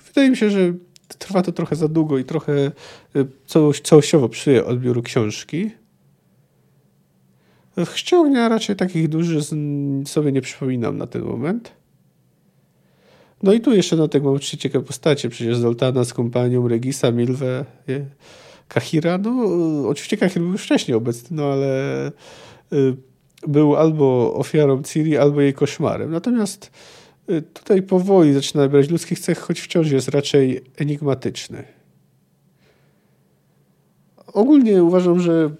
[0.06, 0.72] wydaje mi się, że
[1.18, 2.72] trwa to trochę za długo i trochę
[3.16, 3.26] y,
[3.82, 5.70] całościowo psuje odbioru książki.
[7.76, 9.42] W Chrzciognia raczej takich dużych
[10.06, 11.79] sobie nie przypominam na ten moment.
[13.42, 15.28] No i tu jeszcze na tego mam trzy ciekawe postacie.
[15.28, 17.64] Przecież Zoltana z kompanią, Regisa, Milwę,
[18.68, 19.18] Kahira.
[19.18, 19.44] No
[19.88, 22.08] oczywiście Kahir był już wcześniej obecny, no ale
[22.72, 22.96] y,
[23.46, 26.10] był albo ofiarą Ciri, albo jej koszmarem.
[26.10, 26.70] Natomiast
[27.30, 31.64] y, tutaj powoli zaczyna nabierać ludzkich cech, choć wciąż jest raczej enigmatyczny.
[34.26, 35.50] Ogólnie uważam, że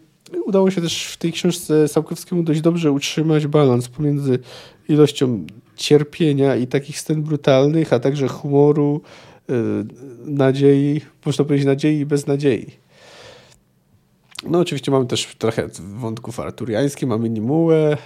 [0.47, 4.39] udało się też w tej książce Sapkowskiemu dość dobrze utrzymać balans pomiędzy
[4.89, 5.47] ilością
[5.81, 9.01] cierpienia i takich scen brutalnych, a także humoru,
[9.51, 9.55] y,
[10.25, 12.71] nadziei, można powiedzieć nadziei i beznadziei.
[14.47, 17.97] No oczywiście mamy też trochę wątków arturiańskich, mamy Nimułę,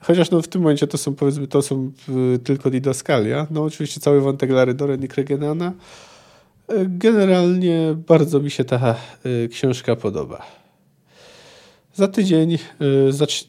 [0.00, 1.92] chociaż no w tym momencie to są powiedzmy to są
[2.34, 3.46] y, tylko didaskalia.
[3.50, 5.72] No oczywiście cały wątek Lary Doren i Kregenana.
[6.70, 8.94] Y, generalnie bardzo mi się ta
[9.50, 10.46] książka podoba.
[11.94, 12.58] Za tydzień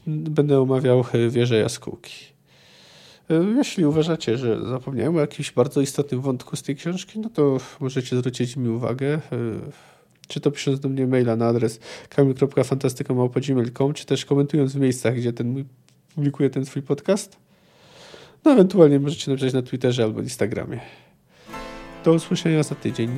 [0.08, 2.39] będę omawiał Wieżę Jaskółki.
[3.30, 7.58] E, jeśli uważacie, że zapomniałem o jakimś bardzo istotnym wątku z tej książki, no to
[7.80, 9.08] możecie zwrócić mi uwagę.
[9.08, 9.20] E,
[10.28, 15.34] czy to pisząc do mnie maila na adres kamil.fantastykomałpa.gmail.com, czy też komentując w miejscach, gdzie
[15.34, 15.66] ten mój,
[16.16, 17.38] publikuję ten swój podcast.
[18.46, 20.80] No ewentualnie możecie napisać na Twitterze albo Instagramie.
[22.06, 23.18] Do usłyszenia za tydzień.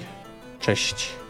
[0.59, 1.20] Cześć.